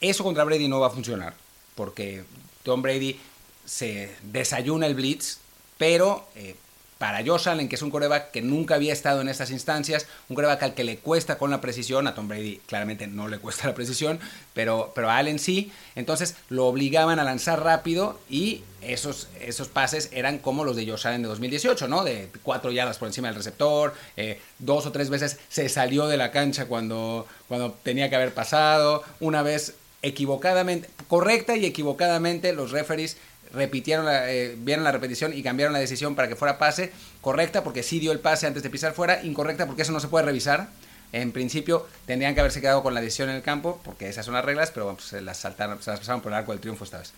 Eso 0.00 0.24
contra 0.24 0.44
Brady 0.44 0.68
no 0.68 0.80
va 0.80 0.88
a 0.88 0.90
funcionar, 0.90 1.34
porque 1.74 2.24
Tom 2.62 2.82
Brady 2.82 3.18
se 3.64 4.14
desayuna 4.22 4.86
el 4.86 4.94
blitz, 4.94 5.38
pero 5.78 6.26
eh, 6.34 6.54
para 6.98 7.24
Josh 7.24 7.48
Allen, 7.48 7.68
que 7.68 7.76
es 7.76 7.82
un 7.82 7.90
coreback 7.90 8.30
que 8.30 8.42
nunca 8.42 8.76
había 8.76 8.92
estado 8.92 9.20
en 9.20 9.28
estas 9.28 9.50
instancias, 9.50 10.06
un 10.28 10.36
coreback 10.36 10.62
al 10.62 10.74
que 10.74 10.84
le 10.84 10.98
cuesta 10.98 11.36
con 11.36 11.50
la 11.50 11.60
precisión, 11.60 12.06
a 12.06 12.14
Tom 12.14 12.28
Brady 12.28 12.60
claramente 12.66 13.06
no 13.06 13.28
le 13.28 13.38
cuesta 13.38 13.66
la 13.68 13.74
precisión, 13.74 14.18
pero, 14.54 14.92
pero 14.94 15.10
a 15.10 15.18
Allen 15.18 15.38
sí, 15.38 15.70
entonces 15.94 16.36
lo 16.48 16.66
obligaban 16.66 17.18
a 17.18 17.24
lanzar 17.24 17.62
rápido 17.62 18.18
y 18.30 18.62
esos, 18.80 19.28
esos 19.40 19.68
pases 19.68 20.08
eran 20.12 20.38
como 20.38 20.64
los 20.64 20.76
de 20.76 20.86
Josh 20.86 21.06
Allen 21.06 21.22
de 21.22 21.28
2018, 21.28 21.88
¿no? 21.88 22.04
De 22.04 22.30
cuatro 22.42 22.70
yardas 22.70 22.98
por 22.98 23.08
encima 23.08 23.28
del 23.28 23.36
receptor, 23.36 23.94
eh, 24.16 24.40
dos 24.58 24.86
o 24.86 24.92
tres 24.92 25.10
veces 25.10 25.38
se 25.48 25.68
salió 25.68 26.06
de 26.06 26.16
la 26.16 26.30
cancha 26.30 26.66
cuando, 26.66 27.26
cuando 27.48 27.72
tenía 27.82 28.08
que 28.08 28.16
haber 28.16 28.32
pasado, 28.32 29.02
una 29.20 29.42
vez 29.42 29.74
equivocadamente, 30.02 30.88
correcta 31.08 31.56
y 31.56 31.66
equivocadamente 31.66 32.52
los 32.52 32.70
referees 32.70 33.16
repitieron 33.52 34.06
la, 34.06 34.30
eh, 34.30 34.56
vieron 34.58 34.84
la 34.84 34.92
repetición 34.92 35.32
y 35.32 35.42
cambiaron 35.42 35.72
la 35.72 35.78
decisión 35.78 36.14
para 36.14 36.28
que 36.28 36.36
fuera 36.36 36.58
pase, 36.58 36.92
correcta 37.20 37.64
porque 37.64 37.82
sí 37.82 37.98
dio 37.98 38.12
el 38.12 38.20
pase 38.20 38.46
antes 38.46 38.62
de 38.62 38.70
pisar 38.70 38.92
fuera, 38.92 39.22
incorrecta 39.24 39.66
porque 39.66 39.82
eso 39.82 39.92
no 39.92 40.00
se 40.00 40.08
puede 40.08 40.24
revisar. 40.24 40.68
En 41.12 41.30
principio 41.32 41.86
tendrían 42.04 42.34
que 42.34 42.40
haberse 42.40 42.60
quedado 42.60 42.82
con 42.82 42.92
la 42.92 43.00
decisión 43.00 43.30
en 43.30 43.36
el 43.36 43.42
campo, 43.42 43.80
porque 43.84 44.08
esas 44.08 44.24
son 44.24 44.34
las 44.34 44.44
reglas, 44.44 44.70
pero 44.72 44.86
bueno, 44.86 44.96
pues 44.96 45.08
se 45.08 45.20
las 45.20 45.38
saltaron, 45.38 45.80
se 45.80 45.90
las 45.90 46.00
pasaron 46.00 46.20
por 46.20 46.32
el 46.32 46.38
arco 46.38 46.52
del 46.52 46.60
triunfo 46.60 46.84
esta 46.84 46.98
vez. 46.98 47.12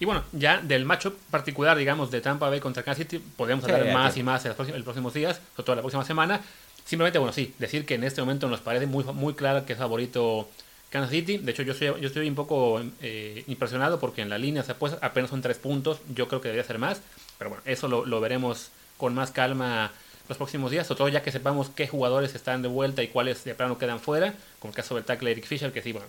Y 0.00 0.04
bueno, 0.04 0.24
ya 0.32 0.60
del 0.60 0.84
macho 0.84 1.14
particular, 1.30 1.76
digamos, 1.76 2.10
de 2.10 2.20
Tampa 2.20 2.50
Bay 2.50 2.60
contra 2.60 2.82
Kansas 2.82 3.06
City, 3.06 3.24
podemos 3.36 3.64
hablar 3.64 3.84
Sí, 3.84 3.92
más 3.92 4.16
y 4.16 4.22
más 4.22 4.44
en 4.44 4.48
los 4.48 4.56
próximos, 4.56 4.74
en 4.74 4.80
los 4.80 4.84
próximos 4.84 5.14
días, 5.14 5.40
sobre 5.54 5.66
todo 5.66 5.76
la 5.76 5.82
próxima 5.82 6.04
semana. 6.04 6.40
Simplemente, 6.84 7.18
bueno, 7.18 7.32
sí, 7.32 7.54
decir 7.58 7.86
que 7.86 7.94
en 7.94 8.04
este 8.04 8.20
momento 8.20 8.48
nos 8.48 8.60
parece 8.60 8.86
muy, 8.86 9.04
muy 9.04 9.34
claro 9.34 9.64
que 9.64 9.74
es 9.74 9.78
favorito 9.78 10.48
Kansas 10.90 11.10
City. 11.10 11.38
De 11.38 11.52
hecho, 11.52 11.62
yo 11.62 11.72
estoy, 11.72 11.88
yo 12.00 12.06
estoy 12.06 12.28
un 12.28 12.34
poco 12.34 12.82
eh, 13.00 13.44
impresionado 13.46 14.00
porque 14.00 14.22
en 14.22 14.28
la 14.28 14.38
línea 14.38 14.62
se 14.62 14.72
apuesta 14.72 14.98
apenas 15.04 15.30
son 15.30 15.42
tres 15.42 15.58
puntos. 15.58 15.98
Yo 16.14 16.28
creo 16.28 16.40
que 16.40 16.48
debería 16.48 16.66
ser 16.66 16.78
más. 16.78 17.00
Pero 17.38 17.50
bueno, 17.50 17.62
eso 17.66 17.88
lo, 17.88 18.06
lo 18.06 18.20
veremos 18.20 18.70
con 18.96 19.14
más 19.14 19.30
calma 19.30 19.92
los 20.28 20.36
próximos 20.36 20.70
días, 20.70 20.86
sobre 20.86 20.98
todo 20.98 21.08
ya 21.08 21.22
que 21.22 21.32
sepamos 21.32 21.70
qué 21.70 21.88
jugadores 21.88 22.34
están 22.34 22.60
de 22.60 22.68
vuelta 22.68 23.02
y 23.02 23.08
cuáles 23.08 23.44
de 23.44 23.54
plano 23.54 23.78
quedan 23.78 23.98
fuera, 23.98 24.34
como 24.58 24.72
el 24.72 24.76
caso 24.76 24.94
del 24.94 25.04
tackle 25.04 25.30
Eric 25.30 25.46
Fisher, 25.46 25.72
que 25.72 25.80
sí, 25.80 25.92
bueno, 25.92 26.06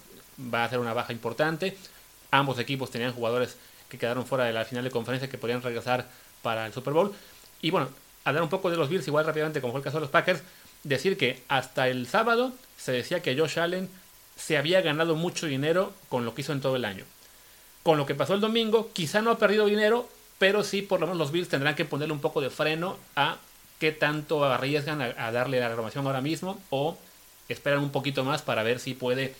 va 0.54 0.66
a 0.66 0.70
ser 0.70 0.80
una 0.80 0.94
baja 0.94 1.14
importante. 1.14 1.78
Ambos 2.32 2.60
equipos 2.60 2.92
tenían 2.92 3.14
jugadores 3.14 3.56
que 3.88 3.98
quedaron 3.98 4.26
fuera 4.26 4.44
de 4.44 4.54
la 4.54 4.66
final 4.66 4.84
de 4.84 4.92
conferencia 4.92 5.30
que 5.30 5.38
podrían 5.38 5.62
regresar 5.62 6.08
para 6.42 6.66
el 6.66 6.74
Super 6.74 6.94
Bowl. 6.94 7.14
Y 7.62 7.72
bueno, 7.72 7.90
hablar 8.26 8.44
un 8.44 8.50
poco 8.50 8.70
de 8.70 8.78
los 8.78 8.90
Bills, 8.90 9.08
igual 9.08 9.26
rápidamente, 9.26 9.62
como 9.62 9.72
fue 9.72 9.80
el 9.80 9.84
caso 9.86 9.98
de 9.98 10.02
los 10.02 10.12
Packers, 10.12 10.42
decir 10.84 11.18
que 11.18 11.42
hasta 11.48 11.88
el 11.88 12.06
sábado 12.06 12.54
se 12.78 12.92
decía 12.92 13.22
que 13.22 13.38
Josh 13.38 13.60
Allen 13.60 13.90
se 14.40 14.58
había 14.58 14.82
ganado 14.82 15.16
mucho 15.16 15.46
dinero 15.46 15.94
con 16.10 16.26
lo 16.26 16.34
que 16.34 16.42
hizo 16.42 16.54
en 16.54 16.62
todo 16.62 16.76
el 16.78 16.86
año. 16.86 17.04
Con 17.84 17.98
lo 17.98 18.06
que 18.06 18.16
pasó 18.16 18.34
el 18.34 18.42
domingo, 18.42 18.90
quizá 18.94 19.22
no 19.22 19.32
ha 19.32 19.38
perdido 19.38 19.66
dinero, 19.66 20.10
pero 20.38 20.64
sí 20.64 20.82
por 20.82 21.00
lo 21.00 21.08
menos 21.08 21.18
los 21.20 21.32
Bills 21.32 21.50
tendrán 21.50 21.76
que 21.76 21.86
ponerle 21.86 22.14
un 22.14 22.22
poco 22.22 22.42
de 22.42 22.50
freno 22.50 22.98
a 23.16 23.38
qué 23.80 23.92
tanto 23.92 24.44
arriesgan 24.44 25.02
a, 25.02 25.14
a 25.18 25.32
darle 25.32 25.60
la 25.60 25.70
renovación 25.70 26.06
ahora 26.08 26.22
mismo 26.22 26.60
o 26.70 26.98
esperan 27.50 27.80
un 27.80 27.92
poquito 27.92 28.24
más 28.24 28.42
para 28.42 28.64
ver 28.64 28.80
si 28.80 28.94
puede 28.94 29.34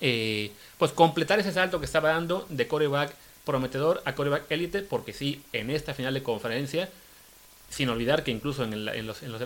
eh, 0.00 0.52
pues 0.78 0.92
completar 0.92 1.38
ese 1.38 1.52
salto 1.52 1.78
que 1.78 1.86
estaba 1.86 2.10
dando 2.10 2.46
de 2.50 2.66
coreback 2.68 3.14
prometedor 3.44 4.02
a 4.04 4.14
coreback 4.14 4.50
élite, 4.50 4.82
porque 4.82 5.12
sí, 5.12 5.42
en 5.52 5.70
esta 5.70 5.94
final 5.94 6.14
de 6.14 6.22
conferencia, 6.22 6.88
sin 7.70 7.88
olvidar 7.88 8.24
que 8.24 8.30
incluso 8.30 8.64
en, 8.64 8.72
el- 8.72 9.06
los, 9.06 9.22
en 9.22 9.32
los 9.32 9.42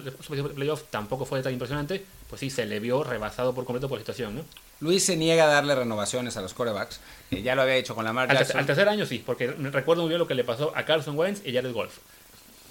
playoffs 0.54 0.84
tampoco 0.90 1.26
fue 1.26 1.42
tan 1.42 1.52
impresionante, 1.52 2.04
pues 2.28 2.40
sí, 2.40 2.50
se 2.50 2.66
le 2.66 2.80
vio 2.80 3.04
rebasado 3.04 3.54
por 3.54 3.64
completo 3.64 3.88
por 3.88 3.98
la 3.98 4.02
situación, 4.02 4.36
¿no? 4.36 4.44
Luis 4.80 5.04
se 5.04 5.16
niega 5.16 5.44
a 5.44 5.48
darle 5.48 5.74
renovaciones 5.74 6.36
a 6.36 6.40
los 6.40 6.54
corebacks, 6.54 7.00
que 7.28 7.42
ya 7.42 7.54
lo 7.54 7.62
había 7.62 7.76
hecho 7.76 7.94
con 7.94 8.06
Al, 8.06 8.14
Jackson. 8.14 8.36
tercer- 8.56 8.58
al 8.58 8.66
tercer 8.66 8.88
año 8.88 9.06
sí, 9.06 9.22
porque 9.24 9.46
recuerdo 9.48 10.02
muy 10.02 10.08
bien 10.08 10.18
lo 10.18 10.26
que 10.26 10.34
le 10.34 10.44
pasó 10.44 10.72
a 10.74 10.84
Carson 10.84 11.16
Wentz 11.18 11.42
y 11.44 11.52
Jared 11.52 11.72
Golf. 11.72 11.98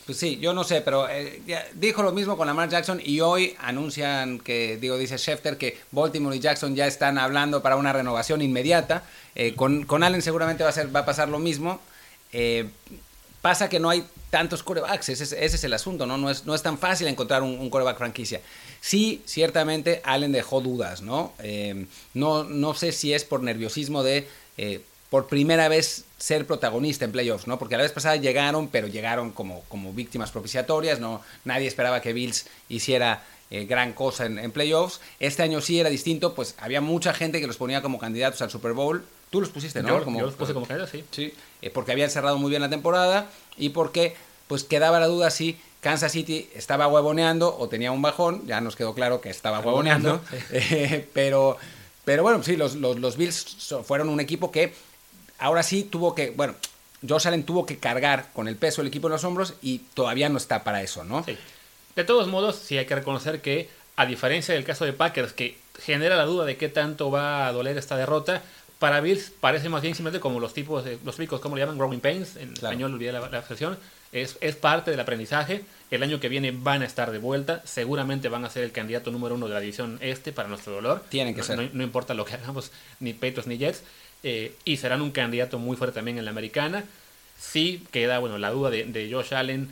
Pues 0.05 0.17
sí, 0.17 0.39
yo 0.41 0.55
no 0.55 0.63
sé, 0.63 0.81
pero 0.81 1.07
eh, 1.07 1.39
dijo 1.75 2.01
lo 2.01 2.11
mismo 2.11 2.35
con 2.35 2.47
Lamar 2.47 2.67
Jackson 2.67 2.99
y 3.03 3.19
hoy 3.21 3.55
anuncian 3.59 4.39
que, 4.39 4.77
digo, 4.77 4.97
dice 4.97 5.19
Schefter 5.19 5.55
que 5.57 5.77
Baltimore 5.91 6.35
y 6.35 6.39
Jackson 6.39 6.75
ya 6.75 6.87
están 6.87 7.19
hablando 7.19 7.61
para 7.61 7.75
una 7.75 7.93
renovación 7.93 8.41
inmediata. 8.41 9.03
Eh, 9.35 9.53
con, 9.55 9.83
con 9.85 10.01
Allen 10.01 10.23
seguramente 10.23 10.63
va 10.63 10.71
a, 10.71 10.73
ser, 10.73 10.93
va 10.95 11.01
a 11.01 11.05
pasar 11.05 11.29
lo 11.29 11.37
mismo. 11.37 11.79
Eh, 12.33 12.69
pasa 13.43 13.69
que 13.69 13.79
no 13.79 13.91
hay 13.91 14.03
tantos 14.29 14.63
corebacks, 14.63 15.09
ese 15.09 15.23
es, 15.23 15.31
ese 15.31 15.55
es 15.55 15.63
el 15.63 15.73
asunto, 15.73 16.05
¿no? 16.05 16.29
Es, 16.29 16.45
no 16.45 16.53
es 16.53 16.61
tan 16.61 16.77
fácil 16.77 17.07
encontrar 17.07 17.41
un, 17.41 17.59
un 17.59 17.69
coreback 17.69 17.97
franquicia. 17.97 18.41
Sí, 18.79 19.21
ciertamente 19.25 20.01
Allen 20.03 20.31
dejó 20.31 20.61
dudas, 20.61 21.01
¿no? 21.01 21.33
Eh, 21.39 21.85
no, 22.13 22.43
no 22.43 22.73
sé 22.73 22.91
si 22.91 23.13
es 23.13 23.23
por 23.25 23.41
nerviosismo 23.41 24.03
de 24.03 24.27
eh, 24.57 24.81
por 25.09 25.27
primera 25.27 25.67
vez 25.67 26.05
ser 26.17 26.45
protagonista 26.45 27.05
en 27.05 27.11
playoffs, 27.11 27.47
¿no? 27.47 27.57
Porque 27.57 27.75
la 27.75 27.83
vez 27.83 27.91
pasada 27.91 28.15
llegaron, 28.17 28.67
pero 28.67 28.87
llegaron 28.87 29.31
como, 29.31 29.61
como 29.61 29.93
víctimas 29.93 30.31
propiciatorias, 30.31 30.99
¿no? 30.99 31.21
Nadie 31.45 31.67
esperaba 31.67 32.01
que 32.01 32.13
Bills 32.13 32.45
hiciera 32.67 33.23
eh, 33.49 33.65
gran 33.65 33.93
cosa 33.93 34.27
en 34.27 34.51
playoffs. 34.51 35.01
Este 35.19 35.41
año 35.41 35.61
sí 35.61 35.79
era 35.79 35.89
distinto, 35.89 36.35
pues 36.35 36.53
había 36.59 36.81
mucha 36.81 37.13
gente 37.13 37.41
que 37.41 37.47
los 37.47 37.57
ponía 37.57 37.81
como 37.81 37.97
candidatos 37.97 38.41
al 38.43 38.51
Super 38.51 38.73
Bowl. 38.73 39.03
Tú 39.29 39.41
los 39.41 39.49
pusiste, 39.49 39.81
¿no? 39.83 39.89
Yo, 39.99 40.03
Como- 40.03 40.19
yo 40.19 40.25
los 40.25 40.35
puse 40.35 40.53
como 40.53 40.65
candidato, 40.65 40.91
sí. 40.91 41.03
Sí, 41.11 41.33
eh, 41.61 41.69
porque 41.69 41.91
habían 41.91 42.09
cerrado 42.09 42.37
muy 42.37 42.49
bien 42.49 42.61
la 42.61 42.69
temporada 42.69 43.27
y 43.57 43.69
porque 43.69 44.15
pues 44.47 44.63
quedaba 44.63 44.99
la 44.99 45.05
duda 45.07 45.29
si 45.29 45.59
Kansas 45.81 46.11
City 46.11 46.49
estaba 46.55 46.87
huevoneando 46.87 47.55
o 47.57 47.69
tenía 47.69 47.91
un 47.91 48.01
bajón, 48.01 48.45
ya 48.47 48.59
nos 48.61 48.75
quedó 48.75 48.93
claro 48.95 49.21
que 49.21 49.29
estaba 49.29 49.59
huevoneando, 49.59 50.21
eh, 50.51 51.07
pero, 51.13 51.57
pero 52.05 52.23
bueno, 52.23 52.41
sí, 52.43 52.57
los, 52.57 52.75
los, 52.75 52.97
los 52.99 53.15
Bills 53.17 53.73
fueron 53.85 54.09
un 54.09 54.19
equipo 54.19 54.51
que 54.51 54.73
ahora 55.37 55.61
sí 55.63 55.83
tuvo 55.83 56.15
que, 56.15 56.31
bueno, 56.31 56.55
Josh 57.07 57.27
Allen 57.27 57.43
tuvo 57.43 57.65
que 57.65 57.77
cargar 57.77 58.29
con 58.33 58.47
el 58.47 58.55
peso 58.57 58.81
del 58.81 58.87
equipo 58.89 59.07
en 59.07 59.13
los 59.13 59.23
hombros 59.23 59.53
y 59.61 59.79
todavía 59.93 60.27
no 60.29 60.37
está 60.37 60.63
para 60.63 60.81
eso, 60.81 61.03
¿no? 61.03 61.23
Sí. 61.23 61.37
De 61.95 62.03
todos 62.03 62.27
modos, 62.27 62.55
sí 62.57 62.77
hay 62.77 62.85
que 62.87 62.95
reconocer 62.95 63.41
que, 63.41 63.69
a 63.95 64.05
diferencia 64.05 64.53
del 64.53 64.65
caso 64.65 64.83
de 64.85 64.93
Packers, 64.93 65.33
que 65.33 65.57
genera 65.79 66.17
la 66.17 66.25
duda 66.25 66.43
de 66.45 66.57
qué 66.57 66.67
tanto 66.69 67.09
va 67.11 67.47
a 67.47 67.53
doler 67.53 67.77
esta 67.77 67.95
derrota, 67.95 68.41
para 68.79 69.01
Bills 69.01 69.31
parece 69.39 69.69
más 69.69 69.81
bien 69.81 69.93
simplemente 69.93 70.21
como 70.21 70.39
los 70.39 70.53
tipos, 70.53 70.83
de, 70.85 70.97
los 71.03 71.17
ricos, 71.17 71.41
como 71.41 71.55
le 71.55 71.61
llaman, 71.61 71.77
growing 71.77 71.99
pains, 71.99 72.37
en 72.37 72.53
Claro. 72.53 72.73
español 72.73 72.93
olvidé 72.93 73.11
la, 73.11 73.29
la 73.29 73.39
expresión, 73.39 73.77
es, 74.11 74.37
es 74.41 74.55
parte 74.55 74.89
del 74.91 74.99
aprendizaje. 74.99 75.63
El 75.91 76.01
año 76.03 76.19
que 76.19 76.29
viene 76.29 76.51
van 76.51 76.81
a 76.81 76.85
estar 76.85 77.11
de 77.11 77.17
vuelta, 77.17 77.61
seguramente 77.65 78.29
van 78.29 78.45
a 78.45 78.49
ser 78.49 78.63
el 78.63 78.71
candidato 78.71 79.11
número 79.11 79.35
uno 79.35 79.47
de 79.47 79.53
la 79.53 79.59
división 79.59 79.97
este 80.01 80.31
para 80.31 80.47
nuestro 80.47 80.73
dolor. 80.73 81.03
Tienen 81.09 81.33
que 81.33 81.41
no, 81.41 81.45
ser. 81.45 81.57
No, 81.57 81.69
no 81.73 81.83
importa 81.83 82.13
lo 82.13 82.25
que 82.25 82.33
hagamos, 82.35 82.71
ni 82.99 83.13
Patriots 83.13 83.47
ni 83.47 83.57
Jets, 83.57 83.83
eh, 84.23 84.55
y 84.65 84.77
serán 84.77 85.01
un 85.01 85.11
candidato 85.11 85.59
muy 85.59 85.75
fuerte 85.75 85.95
también 85.95 86.17
en 86.17 86.25
la 86.25 86.31
americana. 86.31 86.85
Sí 87.37 87.83
queda, 87.91 88.19
bueno, 88.19 88.37
la 88.37 88.49
duda 88.51 88.69
de, 88.69 88.85
de 88.85 89.11
Josh 89.11 89.33
Allen, 89.33 89.69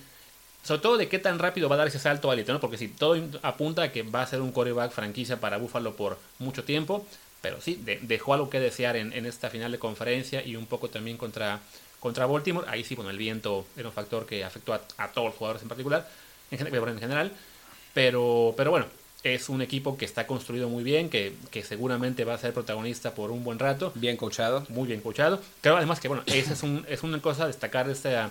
sobre 0.64 0.82
todo 0.82 0.98
de 0.98 1.08
qué 1.08 1.20
tan 1.20 1.40
rápido 1.40 1.70
va 1.70 1.76
a 1.76 1.80
dar 1.80 1.88
ese 1.88 2.00
salto 2.00 2.30
a 2.30 2.34
élite, 2.34 2.52
¿no? 2.52 2.60
Porque 2.60 2.78
si 2.78 2.88
todo 2.88 3.18
apunta 3.42 3.84
a 3.84 3.92
que 3.92 4.04
va 4.04 4.22
a 4.22 4.28
ser 4.28 4.42
un 4.42 4.52
coreback 4.52 4.92
franquicia 4.92 5.40
para 5.40 5.58
Buffalo 5.58 5.96
por 5.96 6.18
mucho 6.40 6.64
tiempo, 6.64 7.06
pero 7.42 7.62
sí, 7.62 7.76
de- 7.84 8.00
dejó 8.02 8.34
algo 8.34 8.50
que 8.50 8.60
desear 8.60 8.96
en, 8.96 9.14
en 9.14 9.26
esta 9.26 9.50
final 9.50 9.72
de 9.72 9.80
conferencia 9.80 10.44
y 10.46 10.56
un 10.56 10.66
poco 10.66 10.90
también 10.90 11.18
contra, 11.18 11.60
contra 12.00 12.26
Baltimore. 12.26 12.68
Ahí 12.70 12.84
sí, 12.84 12.96
bueno, 12.96 13.10
el 13.12 13.18
viento 13.18 13.66
era 13.78 13.88
un 13.90 13.94
factor 13.94 14.26
que 14.26 14.44
afectó 14.44 14.74
a, 14.74 14.82
a 14.98 15.08
todos 15.12 15.28
los 15.28 15.36
jugadores 15.36 15.62
en 15.62 15.70
particular, 15.70 16.08
en, 16.52 16.58
gen- 16.58 16.74
en 16.74 17.00
general, 17.00 17.32
pero, 17.94 18.54
pero 18.58 18.72
bueno, 18.72 18.86
es 19.24 19.50
un 19.50 19.62
equipo 19.62 19.98
que 19.98 20.06
está 20.06 20.28
construido 20.28 20.70
muy 20.70 20.84
bien, 20.84 21.10
que, 21.10 21.34
que 21.52 21.64
seguramente 21.64 22.24
va 22.24 22.36
a 22.36 22.38
ser 22.38 22.54
protagonista 22.54 23.14
por 23.16 23.32
un 23.32 23.44
buen 23.44 23.60
rato 23.60 23.92
Bien 23.96 24.16
coachado. 24.16 24.66
muy 24.70 24.88
bien 24.88 25.02
coachado. 25.02 25.42
Creo 25.62 25.76
además 25.76 26.00
que, 26.00 26.08
bueno, 26.08 26.24
esa 26.28 26.54
es, 26.54 26.64
un, 26.64 26.86
es 26.88 27.04
una 27.04 27.20
cosa 27.22 27.44
a 27.44 27.48
destacar 27.48 27.88
de 27.88 27.94
esta, 27.94 28.30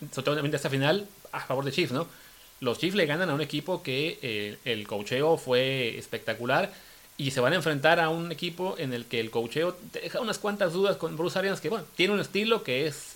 de 0.00 0.56
esta 0.56 0.70
final 0.70 1.06
a 1.30 1.40
favor 1.40 1.64
de 1.64 1.72
Chiefs, 1.72 1.92
¿no? 1.92 2.06
Los 2.60 2.78
Chiefs 2.78 2.94
le 2.96 3.06
ganan 3.06 3.30
a 3.30 3.34
un 3.34 3.40
equipo 3.40 3.82
que 3.82 4.18
eh, 4.22 4.58
el 4.64 4.86
coacheo 4.86 5.36
fue 5.36 5.96
espectacular 5.98 6.72
y 7.22 7.30
se 7.30 7.40
van 7.40 7.52
a 7.52 7.56
enfrentar 7.56 8.00
a 8.00 8.08
un 8.08 8.32
equipo 8.32 8.74
en 8.78 8.92
el 8.92 9.04
que 9.04 9.20
el 9.20 9.30
coacheo 9.30 9.76
deja 9.92 10.20
unas 10.20 10.38
cuantas 10.38 10.72
dudas 10.72 10.96
con 10.96 11.16
Bruce 11.16 11.38
Arians, 11.38 11.60
que, 11.60 11.68
bueno, 11.68 11.84
tiene 11.94 12.14
un 12.14 12.20
estilo 12.20 12.64
que 12.64 12.88
es 12.88 13.14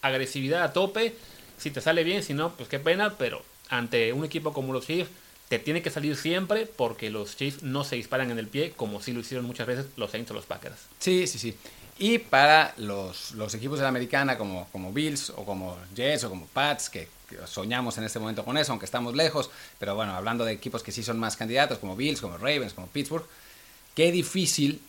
agresividad 0.00 0.62
a 0.62 0.72
tope, 0.72 1.16
si 1.58 1.72
te 1.72 1.80
sale 1.80 2.04
bien, 2.04 2.22
si 2.22 2.34
no, 2.34 2.52
pues 2.52 2.68
qué 2.68 2.78
pena, 2.78 3.14
pero 3.18 3.42
ante 3.68 4.12
un 4.12 4.24
equipo 4.24 4.52
como 4.52 4.72
los 4.72 4.86
Chiefs 4.86 5.10
te 5.48 5.58
tiene 5.58 5.82
que 5.82 5.90
salir 5.90 6.14
siempre 6.14 6.66
porque 6.66 7.10
los 7.10 7.36
Chiefs 7.36 7.64
no 7.64 7.82
se 7.82 7.96
disparan 7.96 8.30
en 8.30 8.38
el 8.38 8.46
pie 8.46 8.74
como 8.76 9.00
sí 9.00 9.12
lo 9.12 9.20
hicieron 9.20 9.44
muchas 9.44 9.66
veces 9.66 9.86
los 9.96 10.12
Saints 10.12 10.30
o 10.30 10.34
los 10.34 10.46
Packers. 10.46 10.76
Sí, 11.00 11.26
sí, 11.26 11.38
sí. 11.38 11.56
Y 11.98 12.18
para 12.18 12.74
los, 12.76 13.32
los 13.32 13.54
equipos 13.54 13.80
de 13.80 13.82
la 13.82 13.88
americana 13.88 14.38
como, 14.38 14.68
como 14.70 14.92
Bills 14.92 15.30
o 15.30 15.44
como 15.44 15.76
Jets 15.96 16.22
o 16.24 16.30
como 16.30 16.46
Pats, 16.46 16.90
que 16.90 17.08
soñamos 17.46 17.98
en 17.98 18.04
este 18.04 18.20
momento 18.20 18.44
con 18.44 18.56
eso, 18.56 18.70
aunque 18.70 18.84
estamos 18.84 19.16
lejos, 19.16 19.50
pero 19.80 19.96
bueno, 19.96 20.14
hablando 20.14 20.44
de 20.44 20.52
equipos 20.52 20.84
que 20.84 20.92
sí 20.92 21.02
son 21.02 21.18
más 21.18 21.36
candidatos, 21.36 21.78
como 21.78 21.96
Bills, 21.96 22.20
como 22.20 22.36
Ravens, 22.36 22.72
como 22.72 22.86
Pittsburgh, 22.86 23.24
qué 23.98 24.12
difícil 24.12 24.80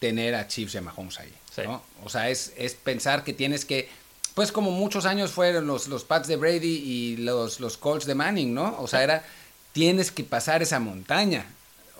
tener 0.00 0.34
a 0.34 0.46
Chiefs 0.46 0.74
y 0.74 0.78
a 0.78 0.82
Mahomes 0.82 1.18
ahí. 1.18 1.32
Sí. 1.54 1.62
¿no? 1.64 1.82
O 2.04 2.10
sea, 2.10 2.28
es, 2.28 2.52
es 2.58 2.74
pensar 2.74 3.24
que 3.24 3.32
tienes 3.32 3.64
que, 3.64 3.88
pues 4.34 4.52
como 4.52 4.70
muchos 4.70 5.06
años 5.06 5.30
fueron 5.30 5.66
los, 5.66 5.88
los 5.88 6.04
Pats 6.04 6.28
de 6.28 6.36
Brady 6.36 6.76
y 6.84 7.16
los, 7.16 7.58
los 7.58 7.78
Colts 7.78 8.04
de 8.04 8.14
Manning, 8.14 8.52
¿no? 8.52 8.76
O 8.78 8.86
sea, 8.86 9.02
era, 9.02 9.24
tienes 9.72 10.12
que 10.12 10.24
pasar 10.24 10.62
esa 10.62 10.78
montaña. 10.78 11.46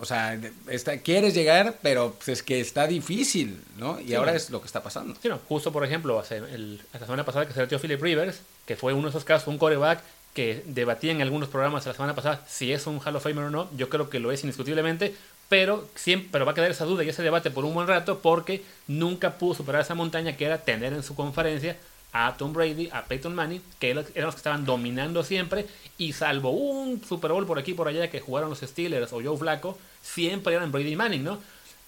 O 0.01 0.05
sea, 0.05 0.39
está, 0.69 0.99
quieres 0.99 1.33
llegar, 1.33 1.79
pero 1.83 2.13
pues, 2.15 2.29
es 2.29 2.43
que 2.43 2.61
está 2.61 2.87
difícil, 2.87 3.63
¿no? 3.79 3.99
Y 3.99 4.09
Sí, 4.09 4.15
ahora 4.15 4.35
es 4.37 4.51
lo 4.51 4.61
que 4.61 4.67
está 4.67 4.83
pasando. 4.83 5.15
Sí, 5.23 5.29
no, 5.29 5.39
justo 5.49 5.73
por 5.73 5.83
ejemplo, 5.85 6.19
hace 6.21 6.37
el- 6.37 6.81
la 6.93 7.01
semana 7.01 7.25
pasada 7.25 7.47
que 7.47 7.55
se 7.55 7.61
retiró 7.61 7.81
Philip 7.81 8.03
Rivers, 8.03 8.41
que 8.67 8.77
fue 8.77 8.93
uno 8.93 9.05
de 9.05 9.11
esos 9.11 9.25
casos, 9.25 9.49
un 9.49 9.57
coreback 9.59 10.03
que 10.35 10.63
debatía 10.67 11.13
en 11.13 11.23
algunos 11.23 11.49
programas 11.49 11.85
la 11.87 11.93
semana 11.95 12.15
pasada 12.15 12.45
si 12.49 12.71
es 12.73 12.87
un 12.87 13.01
Hall 13.03 13.17
of 13.17 13.23
Famer 13.23 13.45
o 13.45 13.51
no. 13.51 13.69
Yo 13.79 13.89
creo 13.89 14.09
que 14.11 14.21
lo 14.21 14.31
es 14.31 14.43
indiscutiblemente, 14.45 15.15
pero 15.51 15.89
siempre 15.97 16.45
va 16.45 16.53
a 16.53 16.55
quedar 16.55 16.71
esa 16.71 16.85
duda 16.85 17.03
y 17.03 17.09
ese 17.09 17.25
debate 17.25 17.51
por 17.51 17.65
un 17.65 17.75
buen 17.75 17.89
rato 17.89 18.21
porque 18.21 18.63
nunca 18.87 19.33
pudo 19.33 19.55
superar 19.55 19.83
esa 19.83 19.97
montaña 19.97 20.37
que 20.37 20.45
era 20.45 20.59
tener 20.59 20.93
en 20.93 21.03
su 21.03 21.17
conferencia 21.17 21.77
a 22.13 22.37
Tom 22.37 22.53
Brady, 22.53 22.89
a 22.93 23.05
Peyton 23.05 23.35
Manning, 23.35 23.61
que 23.81 23.91
eran 23.91 24.05
los 24.15 24.35
que 24.35 24.39
estaban 24.39 24.65
dominando 24.65 25.25
siempre, 25.25 25.67
y 25.99 26.13
salvo 26.13 26.51
un 26.51 27.03
Super 27.05 27.33
Bowl 27.33 27.47
por 27.47 27.59
aquí 27.59 27.73
y 27.73 27.75
por 27.75 27.89
allá 27.89 28.09
que 28.09 28.21
jugaron 28.21 28.49
los 28.49 28.61
Steelers 28.61 29.13
o 29.13 29.21
Joe 29.21 29.37
Flacco, 29.37 29.77
siempre 30.03 30.55
eran 30.55 30.71
Brady 30.71 30.93
y 30.93 30.97
Manning, 30.97 31.25
¿no? 31.25 31.41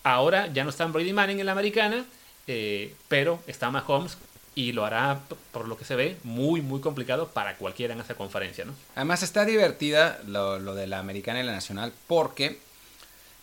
Ahora 0.03 0.49
ya 0.49 0.65
no 0.65 0.71
está 0.71 0.85
Brady 0.87 1.13
Manning 1.13 1.39
en 1.39 1.47
la 1.47 1.53
americana, 1.53 2.05
eh, 2.49 2.97
pero 3.07 3.41
está 3.47 3.71
Mahomes 3.71 4.19
y 4.57 4.73
lo 4.73 4.85
hará, 4.85 5.21
por 5.53 5.69
lo 5.69 5.79
que 5.79 5.85
se 5.85 5.95
ve, 5.95 6.17
muy, 6.25 6.63
muy 6.63 6.81
complicado 6.81 7.29
para 7.29 7.57
cualquiera 7.57 7.95
en 7.95 8.01
esa 8.01 8.17
conferencia, 8.17 8.65
¿no? 8.65 8.75
Además 8.97 9.23
está 9.23 9.45
divertida 9.45 10.21
lo 10.27 10.75
de 10.75 10.89
la 10.89 10.99
americana 10.99 11.41
y 11.41 11.45
la 11.45 11.53
nacional 11.53 11.93
porque 12.09 12.59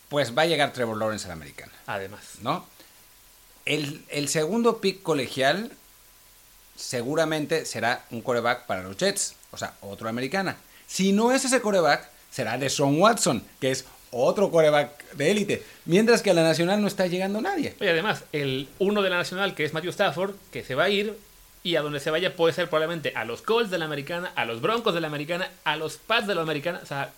pues 0.09 0.37
va 0.37 0.43
a 0.43 0.45
llegar 0.47 0.73
Trevor 0.73 0.97
Lawrence 0.97 1.25
a 1.25 1.29
la 1.29 1.33
americana, 1.35 1.71
Además. 1.87 2.21
¿no? 2.41 2.65
El, 3.65 4.03
el 4.09 4.27
segundo 4.27 4.81
pick 4.81 5.01
colegial 5.01 5.71
seguramente 6.75 7.65
será 7.65 8.05
un 8.09 8.21
coreback 8.21 8.65
para 8.65 8.83
los 8.83 8.97
Jets, 8.97 9.35
o 9.51 9.57
sea, 9.57 9.73
otro 9.81 10.09
americana. 10.09 10.57
Si 10.87 11.11
no 11.11 11.31
es 11.31 11.45
ese 11.45 11.61
coreback, 11.61 12.09
será 12.31 12.57
de 12.57 12.69
Sean 12.69 12.99
Watson, 12.99 13.43
que 13.59 13.71
es 13.71 13.85
otro 14.11 14.49
coreback 14.49 15.11
de 15.13 15.31
élite. 15.31 15.63
Mientras 15.85 16.21
que 16.21 16.31
a 16.31 16.33
la 16.33 16.43
nacional 16.43 16.81
no 16.81 16.87
está 16.87 17.07
llegando 17.07 17.41
nadie. 17.41 17.75
Y 17.79 17.87
además, 17.87 18.23
el 18.31 18.67
uno 18.79 19.01
de 19.01 19.09
la 19.09 19.17
nacional, 19.17 19.55
que 19.55 19.65
es 19.65 19.73
Matthew 19.73 19.91
Stafford, 19.91 20.35
que 20.51 20.63
se 20.63 20.75
va 20.75 20.85
a 20.85 20.89
ir 20.89 21.17
y 21.61 21.75
a 21.75 21.81
donde 21.81 21.99
se 21.99 22.09
vaya 22.09 22.35
puede 22.35 22.53
ser 22.53 22.69
probablemente 22.69 23.13
a 23.15 23.25
los 23.25 23.41
Colts 23.41 23.69
de 23.69 23.77
la 23.77 23.85
americana, 23.85 24.31
a 24.35 24.45
los 24.45 24.61
Broncos 24.61 24.93
de 24.93 25.01
la 25.01 25.07
americana, 25.07 25.49
a 25.63 25.75
los 25.75 25.97
Pats 25.97 26.27
de 26.27 26.35
la 26.35 26.41
americana. 26.41 26.79
O 26.81 26.85
sea, 26.85 27.11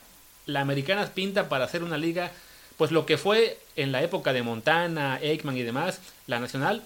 la 0.46 0.62
americana 0.62 1.08
pinta 1.14 1.48
para 1.48 1.66
hacer 1.66 1.84
una 1.84 1.98
liga, 1.98 2.32
pues 2.82 2.90
lo 2.90 3.06
que 3.06 3.20
fue 3.20 3.60
en 3.76 3.92
la 3.92 4.02
época 4.02 4.34
de 4.34 4.42
Montana, 4.42 5.20
Aikman 5.22 5.56
y 5.56 5.62
demás, 5.62 6.00
la 6.26 6.40
nacional. 6.40 6.82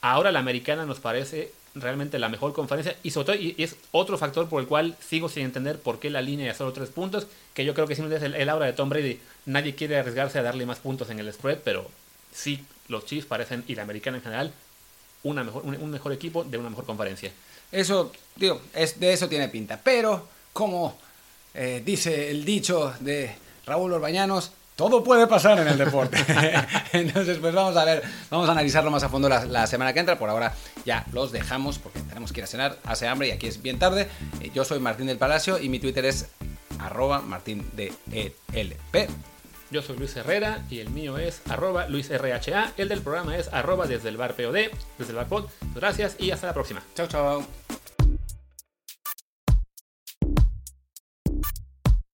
Ahora 0.00 0.32
la 0.32 0.40
americana 0.40 0.84
nos 0.84 0.98
parece 0.98 1.52
realmente 1.76 2.18
la 2.18 2.28
mejor 2.28 2.52
conferencia 2.52 2.96
y 3.04 3.12
sobre 3.12 3.26
todo 3.26 3.54
es 3.56 3.76
otro 3.92 4.18
factor 4.18 4.48
por 4.48 4.60
el 4.60 4.66
cual 4.66 4.96
sigo 4.98 5.28
sin 5.28 5.44
entender 5.44 5.78
por 5.78 6.00
qué 6.00 6.10
la 6.10 6.22
línea 6.22 6.50
es 6.50 6.56
solo 6.56 6.72
tres 6.72 6.88
puntos, 6.88 7.28
que 7.54 7.64
yo 7.64 7.72
creo 7.72 7.86
que 7.86 7.94
simplemente 7.94 8.26
es 8.26 8.34
el, 8.34 8.40
el 8.40 8.48
aura 8.48 8.66
de 8.66 8.72
Tom 8.72 8.88
Brady. 8.88 9.20
Nadie 9.46 9.76
quiere 9.76 9.96
arriesgarse 9.96 10.40
a 10.40 10.42
darle 10.42 10.66
más 10.66 10.80
puntos 10.80 11.08
en 11.08 11.20
el 11.20 11.32
spread, 11.32 11.58
pero 11.62 11.88
sí 12.32 12.64
los 12.88 13.06
Chiefs 13.06 13.28
parecen, 13.28 13.62
y 13.68 13.76
la 13.76 13.82
americana 13.82 14.16
en 14.16 14.24
general, 14.24 14.52
una 15.22 15.44
mejor, 15.44 15.62
un, 15.64 15.76
un 15.76 15.90
mejor 15.92 16.12
equipo 16.12 16.42
de 16.42 16.58
una 16.58 16.70
mejor 16.70 16.84
conferencia. 16.84 17.30
Eso, 17.70 18.10
digo, 18.34 18.60
es, 18.74 18.98
de 18.98 19.12
eso 19.12 19.28
tiene 19.28 19.48
pinta. 19.48 19.80
Pero, 19.80 20.26
como 20.52 20.98
eh, 21.54 21.80
dice 21.86 22.28
el 22.28 22.44
dicho 22.44 22.92
de 22.98 23.36
Raúl 23.66 23.92
Orbañanos, 23.92 24.50
todo 24.78 25.02
puede 25.02 25.26
pasar 25.26 25.58
en 25.58 25.66
el 25.66 25.76
deporte. 25.76 26.16
Entonces, 26.92 27.38
pues 27.38 27.52
vamos 27.52 27.76
a 27.76 27.84
ver, 27.84 28.00
vamos 28.30 28.48
a 28.48 28.52
analizarlo 28.52 28.92
más 28.92 29.02
a 29.02 29.08
fondo 29.08 29.28
la, 29.28 29.44
la, 29.44 29.66
semana 29.66 29.92
que 29.92 29.98
entra. 29.98 30.16
Por 30.16 30.30
ahora 30.30 30.54
ya 30.84 31.04
los 31.12 31.32
dejamos 31.32 31.80
porque 31.80 31.98
tenemos 31.98 32.32
que 32.32 32.40
ir 32.40 32.44
a 32.44 32.46
cenar, 32.46 32.78
hace 32.84 33.08
hambre 33.08 33.26
y 33.26 33.30
aquí 33.32 33.48
es 33.48 33.60
bien 33.60 33.80
tarde. 33.80 34.06
Eh, 34.40 34.52
yo 34.54 34.64
soy 34.64 34.78
Martín 34.78 35.08
del 35.08 35.18
Palacio 35.18 35.58
y 35.58 35.68
mi 35.68 35.80
Twitter 35.80 36.04
es 36.04 36.28
arroba 36.78 37.20
martindelp. 37.20 37.92
Yo 39.72 39.82
soy 39.82 39.96
Luis 39.96 40.16
Herrera 40.16 40.64
y 40.70 40.78
el 40.78 40.90
mío 40.90 41.18
es 41.18 41.42
arroba 41.48 41.88
luisrha. 41.88 42.72
El 42.76 42.88
del 42.88 43.02
programa 43.02 43.36
es 43.36 43.52
arroba 43.52 43.88
desde 43.88 44.10
el 44.10 44.16
bar 44.16 44.36
POD, 44.36 44.70
desde 44.96 45.10
el 45.10 45.16
bar 45.16 45.26
pod. 45.26 45.46
Gracias 45.74 46.14
y 46.20 46.30
hasta 46.30 46.46
la 46.46 46.54
próxima. 46.54 46.84
Chao, 46.94 47.08
chao. 47.08 47.44